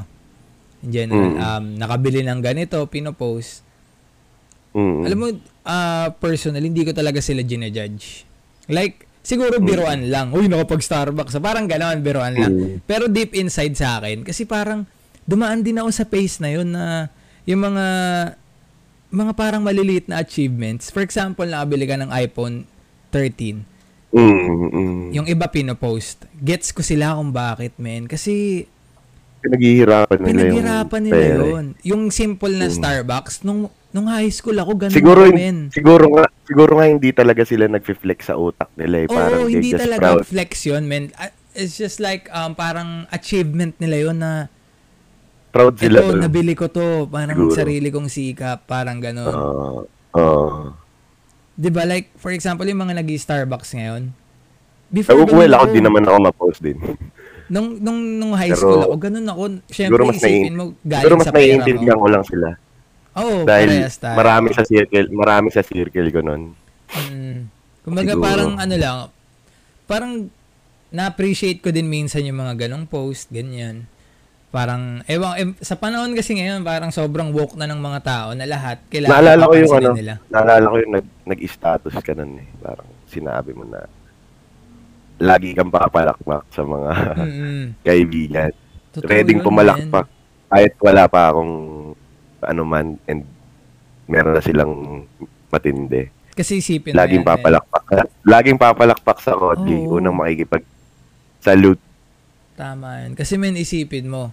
In 0.84 0.90
general, 0.92 1.32
Mm. 1.32 1.40
um, 1.40 1.64
nakabili 1.80 2.20
ng 2.20 2.40
ganito, 2.44 2.76
pinopost. 2.86 3.64
Mm. 4.76 5.00
Alam 5.08 5.18
mo, 5.18 5.26
ah 5.64 6.12
personally, 6.12 6.68
hindi 6.68 6.84
ko 6.84 6.92
talaga 6.92 7.24
sila 7.24 7.40
ginajudge. 7.40 8.28
Like, 8.68 9.08
siguro 9.24 9.56
biruan 9.58 10.12
lang. 10.12 10.36
Uy, 10.36 10.46
nakapag-Starbucks. 10.46 11.40
Parang 11.40 11.64
gano'n, 11.64 12.04
biruan 12.04 12.36
lang. 12.36 12.52
Mm. 12.52 12.76
Pero 12.84 13.08
deep 13.08 13.32
inside 13.32 13.72
sa 13.72 13.96
akin, 13.96 14.20
kasi 14.20 14.44
parang 14.44 14.84
dumaan 15.24 15.64
din 15.64 15.80
ako 15.80 15.90
sa 15.90 16.04
pace 16.04 16.38
na 16.38 16.52
yun 16.52 16.68
na 16.68 17.08
yung 17.48 17.64
mga 17.64 17.86
mga 19.06 19.32
parang 19.32 19.62
maliliit 19.64 20.06
na 20.06 20.20
achievements. 20.20 20.92
For 20.92 21.00
example, 21.00 21.46
nakabili 21.46 21.88
ka 21.88 21.96
ng 21.96 22.10
iPhone 22.12 22.68
13. 23.08 23.64
Mm, 24.08 24.38
mm. 24.68 25.04
Yung 25.12 25.26
iba 25.26 25.46
pinopost. 25.46 26.24
Gets 26.34 26.70
ko 26.70 26.80
sila 26.80 27.14
kung 27.14 27.30
bakit, 27.30 27.74
men. 27.76 28.06
Kasi 28.06 28.64
Pinaghihirapan 29.38 30.18
nila 30.18 30.26
pinaghirapan 30.42 31.00
yung 31.00 31.06
nila 31.06 31.24
yun. 31.44 31.64
Yung 31.84 32.02
simple 32.10 32.50
na 32.50 32.66
Mm. 32.66 32.74
Starbucks, 32.74 33.42
nung, 33.42 33.66
nung 33.90 34.06
high 34.06 34.28
school 34.28 34.56
ako, 34.56 34.74
ganun 34.76 34.94
Siguro, 34.94 35.22
hin- 35.24 35.36
men. 35.36 35.58
siguro 35.70 36.08
nga, 36.08 36.24
siguro 36.42 36.72
nga 36.74 36.86
hindi 36.86 37.12
talaga 37.12 37.42
sila 37.42 37.68
nagfi-flex 37.68 38.20
sa 38.24 38.34
utak 38.34 38.72
nila 38.74 39.04
eh. 39.04 39.06
Parang 39.06 39.30
Oo, 39.36 39.46
they 39.46 39.54
hindi 39.54 39.70
talaga 39.72 40.18
proud. 40.18 40.24
flex 40.24 40.50
yun, 40.64 40.84
man. 40.84 41.10
Ah, 41.14 41.30
It's 41.52 41.74
just 41.74 41.98
like, 41.98 42.28
um, 42.28 42.52
parang 42.52 43.08
achievement 43.08 43.78
nila 43.78 43.96
yun 44.02 44.18
na, 44.18 44.52
Proud 45.48 45.80
sila. 45.80 46.04
ito, 46.04 46.12
nabili 46.14 46.52
ko 46.52 46.68
to. 46.68 47.08
Parang 47.08 47.32
Siguro. 47.34 47.56
sarili 47.56 47.88
kong 47.88 48.12
sikap. 48.12 48.68
Parang 48.68 49.00
gano'n. 49.00 49.32
Oo. 49.32 49.88
Oo. 50.12 50.52
Di 51.56 51.72
ba? 51.72 51.88
Like, 51.88 52.12
for 52.20 52.30
example, 52.36 52.68
yung 52.68 52.84
mga 52.84 53.00
nag 53.00 53.08
starbucks 53.08 53.72
ngayon. 53.72 54.12
Before, 54.92 55.24
ganun 55.26 55.56
ako 55.56 55.64
din 55.72 55.84
naman 55.84 56.04
ako 56.06 56.18
ma-post 56.20 56.60
din. 56.62 56.78
Nung, 57.46 57.78
nung, 57.78 58.02
nung 58.18 58.34
high 58.34 58.50
Pero, 58.50 58.58
school 58.58 58.82
ako, 58.82 58.94
ganun 58.98 59.26
ako. 59.30 59.42
Siyempre, 59.70 59.94
siguro 59.94 60.10
mas 60.10 60.18
isipin 60.18 60.54
mo, 60.58 60.64
galing 60.82 61.14
mas 61.14 61.22
sa 61.22 61.30
pera 61.30 61.38
mo. 61.38 61.38
naiintindihan 61.38 61.98
ko 62.02 62.08
lang 62.10 62.24
sila. 62.26 62.48
Oo, 63.16 63.36
dahil 63.46 63.70
marami 64.18 64.48
sa 64.50 64.62
circle, 64.66 65.08
marami 65.14 65.48
sa 65.54 65.62
circle 65.62 66.10
ko 66.10 66.20
nun. 66.26 66.42
Mm. 66.90 67.46
Kumbaga 67.86 68.18
Siguro. 68.18 68.26
parang 68.26 68.52
ano 68.58 68.74
lang, 68.74 68.96
parang 69.86 70.12
na-appreciate 70.90 71.62
ko 71.62 71.70
din 71.70 71.86
minsan 71.86 72.26
yung 72.26 72.42
mga 72.42 72.66
ganong 72.66 72.90
post, 72.90 73.30
ganyan. 73.30 73.86
Parang, 74.48 75.02
ewan, 75.04 75.32
eh, 75.36 75.46
sa 75.60 75.76
panahon 75.76 76.14
kasi 76.14 76.38
ngayon, 76.38 76.62
parang 76.62 76.88
sobrang 76.88 77.28
woke 77.34 77.58
na 77.58 77.66
ng 77.66 77.76
mga 77.76 78.00
tao 78.00 78.28
na 78.32 78.46
lahat, 78.46 78.80
kailangan 78.88 79.12
Naalala 79.12 79.42
ko 79.44 79.54
yung 79.54 79.74
ano, 79.74 79.90
nila. 79.92 80.14
naalala 80.30 80.66
ko 80.66 80.76
yung 80.80 80.92
nag, 80.96 81.06
nag-status 81.26 81.94
ka 81.98 82.12
nun 82.14 82.40
eh. 82.40 82.48
Parang 82.62 82.88
sinabi 83.06 83.52
mo 83.52 83.66
na 83.66 83.84
lagi 85.16 85.52
kang 85.52 85.72
papalakpak 85.72 86.44
sa 86.52 86.62
mga 86.62 86.90
Mm-mm. 87.16 87.62
kaibigan. 87.88 88.52
Totoo 88.92 89.08
Ready 89.08 89.34
yun, 89.36 89.44
pumalakpak 89.44 90.06
kahit 90.46 90.72
wala 90.78 91.10
pa 91.10 91.28
akong 91.28 91.52
ano 92.38 92.62
man 92.62 92.94
and 93.04 93.26
meron 94.06 94.36
na 94.36 94.44
silang 94.44 95.02
matindi. 95.50 96.06
man. 96.06 96.14
Kasi 96.36 96.60
isipin 96.60 96.92
Laging 96.92 97.24
yan, 97.24 97.28
papalakpak. 97.28 97.82
Laging 98.22 98.60
papalakpak 98.60 99.18
sa 99.18 99.32
Kodli. 99.32 99.88
Oo. 99.88 99.96
Unang 99.96 100.14
makikipag 100.14 100.62
salute. 101.40 101.80
Tama 102.56 103.04
yan. 103.04 103.12
Kasi 103.12 103.36
men, 103.36 103.54
isipin 103.54 104.08
mo, 104.08 104.32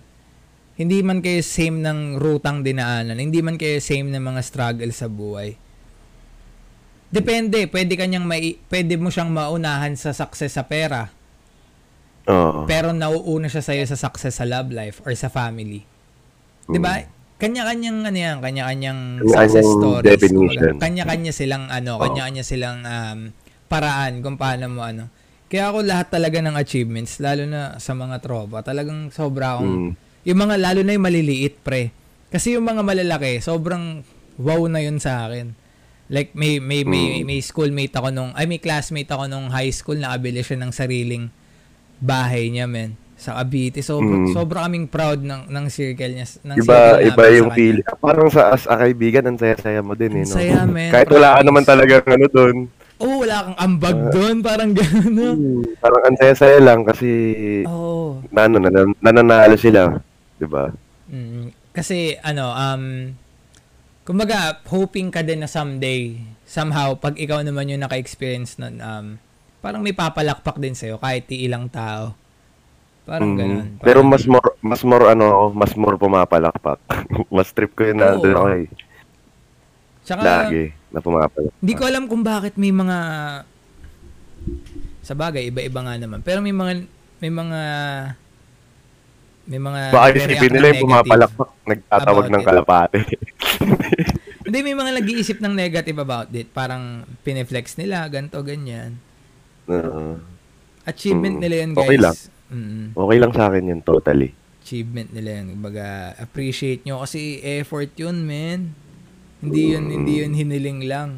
hindi 0.80 1.06
man 1.06 1.22
kayo 1.22 1.44
same 1.46 1.86
ng 1.86 2.18
rutang 2.18 2.66
dinaanan, 2.66 3.20
hindi 3.20 3.44
man 3.46 3.62
kayo 3.62 3.78
same 3.78 4.10
ng 4.10 4.24
mga 4.24 4.42
struggle 4.42 4.90
sa 4.90 5.06
buhay. 5.06 5.54
Depende, 7.14 7.70
pwede 7.70 7.94
kanyang 7.94 8.26
mai, 8.26 8.58
pwede 8.74 8.98
mo 8.98 9.14
siyang 9.14 9.30
maunahan 9.30 9.94
sa 9.94 10.18
success 10.18 10.58
sa 10.58 10.66
pera. 10.66 11.14
Oo. 12.26 12.66
Pero 12.66 12.90
nauuna 12.90 13.52
siya 13.52 13.62
sa'yo 13.62 13.86
sa 13.86 14.00
success 14.00 14.42
sa 14.42 14.50
love 14.50 14.74
life 14.74 15.04
or 15.06 15.14
sa 15.14 15.30
family. 15.30 15.86
'Di 16.66 16.80
ba? 16.80 17.04
Kanya-kanyang 17.38 18.08
ano 18.08 18.18
yan, 18.18 18.38
kanya-kanyang 18.40 19.00
success 19.28 19.68
stories. 19.68 20.08
definition. 20.08 20.80
Kanya-kanya 20.80 21.32
silang 21.36 21.68
ano, 21.68 22.00
kanya-kanya 22.00 22.44
silang 22.48 22.82
um, 22.88 23.20
paraan 23.68 24.24
kung 24.24 24.40
paano 24.40 24.72
mo 24.72 24.82
ano. 24.82 25.12
Kaya 25.54 25.70
ako 25.70 25.86
lahat 25.86 26.10
talaga 26.10 26.42
ng 26.42 26.58
achievements, 26.58 27.22
lalo 27.22 27.46
na 27.46 27.78
sa 27.78 27.94
mga 27.94 28.18
tropa, 28.20 28.66
talagang 28.66 29.14
sobra 29.14 29.54
akong 29.54 29.94
Mm. 29.94 30.26
yung 30.26 30.40
mga 30.42 30.56
lalo 30.58 30.82
na 30.82 30.98
yung 30.98 31.06
maliliit 31.06 31.62
pre. 31.62 31.94
Kasi 32.34 32.58
yung 32.58 32.66
mga 32.66 32.82
malalaki, 32.82 33.38
sobrang 33.38 34.02
wow 34.42 34.66
na 34.66 34.82
yun 34.82 34.98
sa 34.98 35.30
akin. 35.30 35.54
Like 36.10 36.34
may 36.34 36.58
may 36.58 36.82
may, 36.82 37.22
Mm. 37.22 37.30
may 37.30 37.40
schoolmate 37.40 37.94
ako 37.94 38.10
nung 38.10 38.34
ay 38.34 38.50
may 38.50 38.58
classmate 38.58 39.08
ako 39.08 39.30
nung 39.30 39.54
high 39.54 39.70
school 39.70 39.96
na 39.96 40.12
abili 40.12 40.42
siya 40.42 40.58
ng 40.58 40.74
sariling 40.74 41.30
bahay 42.00 42.50
niya 42.50 42.66
men 42.66 42.98
sa 43.16 43.38
Cavite. 43.38 43.80
So 43.80 44.02
Mm. 44.02 44.34
sobra 44.34 44.66
kaming 44.66 44.90
proud 44.90 45.22
ng 45.22 45.48
ng 45.48 45.66
circle 45.70 46.12
niya 46.12 46.28
ng 46.44 46.58
Iba, 46.60 46.76
circle 46.98 47.08
iba 47.08 47.24
yung 47.30 47.48
sa 47.48 47.54
kanya. 47.54 47.56
feel. 47.56 47.78
Parang 48.02 48.28
sa 48.28 48.42
as 48.52 48.66
a 48.66 48.76
kaibigan, 48.76 49.24
ang 49.24 49.38
saya-saya 49.38 49.80
mo 49.80 49.94
din 49.94 50.18
eh. 50.18 50.26
No? 50.26 50.34
saya, 50.34 50.66
man. 50.66 50.90
Kahit 50.90 51.08
wala 51.08 51.38
ka 51.38 51.42
naman 51.46 51.64
talaga 51.64 51.94
ano 52.04 52.26
doon. 52.28 52.58
Oh, 53.04 53.20
wala 53.20 53.44
kang 53.44 53.60
ambag 53.60 53.98
doon, 54.10 54.40
parang 54.40 54.72
gano'n. 54.72 55.12
no? 55.12 55.30
Parang 55.78 56.02
ang 56.04 56.16
saya-saya 56.16 56.58
lang 56.58 56.82
kasi 56.82 57.12
Oh. 57.64 58.24
na, 58.30 58.48
ano, 58.48 58.58
nan- 58.58 58.96
nananalo 58.98 59.56
sila. 59.56 60.00
Di 60.34 60.48
ba? 60.48 60.72
Mm, 61.06 61.52
kasi 61.70 62.16
ano, 62.18 62.50
um 62.50 63.12
kumbaga 64.04 64.60
hoping 64.66 65.08
ka 65.10 65.22
din 65.22 65.40
na 65.40 65.48
someday 65.48 66.16
somehow 66.44 66.92
pag 66.94 67.16
ikaw 67.16 67.40
naman 67.40 67.68
yung 67.68 67.80
naka-experience 67.80 68.58
nun 68.58 68.76
um 68.78 69.16
parang 69.60 69.80
may 69.80 69.92
papalakpak 69.92 70.60
din 70.60 70.74
sa'yo 70.74 70.96
kahit 70.98 71.24
ilang 71.30 71.68
tao. 71.68 72.12
Parang 73.04 73.32
Mm. 73.32 73.38
ganun. 73.38 73.68
Pero 73.80 74.00
Parang- 74.00 74.10
mas 74.10 74.24
more, 74.26 74.50
mas 74.60 74.82
more 74.82 75.06
ano, 75.08 75.28
mas 75.52 75.72
more 75.74 75.96
pumapalakpak. 75.96 76.80
mas 77.30 77.52
trip 77.52 77.72
ko 77.74 77.84
yun 77.86 78.00
na 78.00 78.16
Oo. 78.16 78.20
doon 78.22 78.36
ako 78.38 78.48
eh. 78.54 78.66
Tsaka, 80.04 80.22
Lagi 80.22 80.76
na 80.92 81.00
pumapalakpak. 81.00 81.56
Hindi 81.58 81.74
ko 81.74 81.84
alam 81.84 82.04
kung 82.06 82.22
bakit 82.22 82.54
may 82.54 82.70
mga 82.70 82.98
sa 85.02 85.14
bagay 85.14 85.50
iba-iba 85.50 85.80
nga 85.82 85.96
naman. 85.96 86.20
Pero 86.22 86.40
may 86.40 86.54
mga 86.54 86.74
may 87.20 87.32
mga 87.32 87.62
may 89.44 89.60
mga 89.60 89.82
Baka 89.92 90.08
isipin 90.14 90.52
nila 90.54 90.68
yung 90.72 90.84
pumapalakpak, 90.88 91.50
nagtatawag 91.68 92.28
ng 92.32 92.44
kalapate. 92.44 93.00
Hindi 94.48 94.60
may 94.60 94.76
mga 94.76 94.92
nag-iisip 95.00 95.40
ng 95.40 95.52
negative 95.52 96.00
about 96.00 96.32
it. 96.32 96.52
Parang 96.52 97.04
pineflex 97.24 97.76
nila, 97.76 98.08
ganto 98.08 98.40
ganyan. 98.44 99.00
Oo. 99.68 100.20
Achievement 100.84 101.40
Mm. 101.40 101.44
nila 101.44 101.56
yun, 101.64 101.72
guys. 101.72 101.84
Okay 101.84 102.00
lang. 102.00 102.16
Mm, 102.52 102.86
okay 102.94 103.18
lang 103.20 103.32
sa 103.32 103.44
akin 103.48 103.72
yun, 103.72 103.82
totally. 103.82 104.32
achievement 104.64 105.12
nila 105.12 105.44
yun. 105.44 105.60
Kumbaga, 105.60 105.86
appreciate 106.16 106.88
nyo 106.88 107.04
kasi 107.04 107.40
effort 107.44 107.92
yun, 108.00 108.24
man. 108.24 108.72
Hindi 109.44 109.76
yun, 109.76 109.86
hindi 109.92 110.14
yun 110.24 110.32
hiniling 110.32 110.82
lang. 110.88 111.10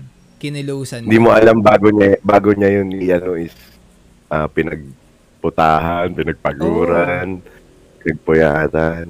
Kinilusan 0.42 1.06
Hindi 1.06 1.22
mo 1.22 1.30
alam 1.30 1.62
bago 1.62 1.94
niya, 1.94 2.18
bago 2.26 2.50
niya 2.58 2.82
yun, 2.82 2.90
ano 2.92 3.38
is, 3.38 3.54
ah, 4.34 4.50
pinagputahan, 4.50 6.10
pinagpaguran, 6.12 7.40
pinagpuyatan. 8.02 9.06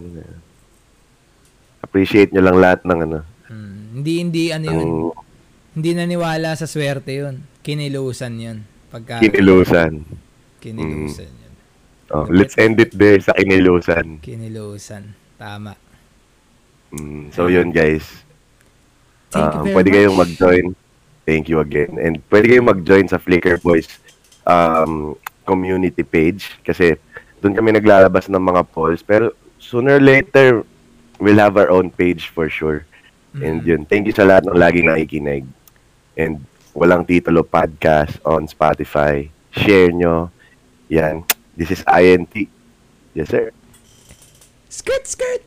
Appreciate 1.79 2.35
niyo 2.35 2.43
lang 2.43 2.57
lahat 2.59 2.83
ng 2.83 2.99
ano. 3.07 3.19
Mm, 3.47 3.79
hindi, 3.99 4.13
hindi, 4.19 4.43
ano 4.51 4.65
yun. 4.67 4.79
Ang, 4.83 4.93
Hindi 5.75 5.89
naniwala 5.91 6.55
sa 6.55 6.67
swerte 6.67 7.11
yun. 7.15 7.43
Kinilusan 7.59 8.33
yun. 8.39 8.57
Pagka 8.91 9.19
Kinilusan. 9.19 10.07
kinilusan 10.63 11.31
yun. 11.31 11.53
Oh, 12.15 12.27
let's 12.31 12.55
end 12.55 12.79
it 12.79 12.95
there 12.95 13.19
sa 13.19 13.35
kinilusan. 13.35 14.23
Kinilusan. 14.23 15.15
Tama. 15.35 15.75
Mm, 16.95 17.33
so 17.35 17.51
yun 17.51 17.75
guys. 17.75 18.24
Thank 19.29 19.51
you 19.51 19.59
Um, 19.59 19.63
very 19.63 19.75
pwede 19.75 19.87
much. 19.87 19.95
kayong 19.95 20.17
mag-join. 20.17 20.65
Thank 21.23 21.45
you 21.47 21.57
again. 21.59 21.97
And 21.97 22.21
pwede 22.29 22.45
kayong 22.47 22.69
mag-join 22.69 23.05
sa 23.05 23.17
Flickr 23.17 23.57
Boys 23.57 23.89
um, 24.43 25.17
community 25.43 26.01
page 26.01 26.53
kasi 26.61 26.97
doon 27.39 27.53
kami 27.53 27.71
naglalabas 27.71 28.27
ng 28.27 28.39
mga 28.39 28.61
polls. 28.69 29.01
Pero 29.01 29.33
sooner 29.57 29.97
or 29.97 30.03
later, 30.03 30.61
we'll 31.17 31.37
have 31.37 31.55
our 31.55 31.69
own 31.69 31.89
page 31.89 32.29
for 32.29 32.47
sure. 32.47 32.85
And 33.35 33.59
Mm. 33.59 33.67
yun, 33.67 33.81
thank 33.83 34.05
you 34.05 34.13
sa 34.13 34.23
lahat 34.23 34.45
ng 34.45 34.55
laging 34.55 34.87
nakikinig. 34.87 35.43
And 36.15 36.39
walang 36.71 37.03
titulo 37.03 37.41
podcast 37.41 38.21
on 38.23 38.47
Spotify. 38.47 39.27
Share 39.51 39.91
nyo. 39.91 40.31
Yan. 40.87 41.25
This 41.51 41.71
is 41.71 41.81
INT. 41.83 42.47
Yes, 43.11 43.27
sir. 43.27 43.51
Skirt, 44.67 45.03
skirt! 45.05 45.43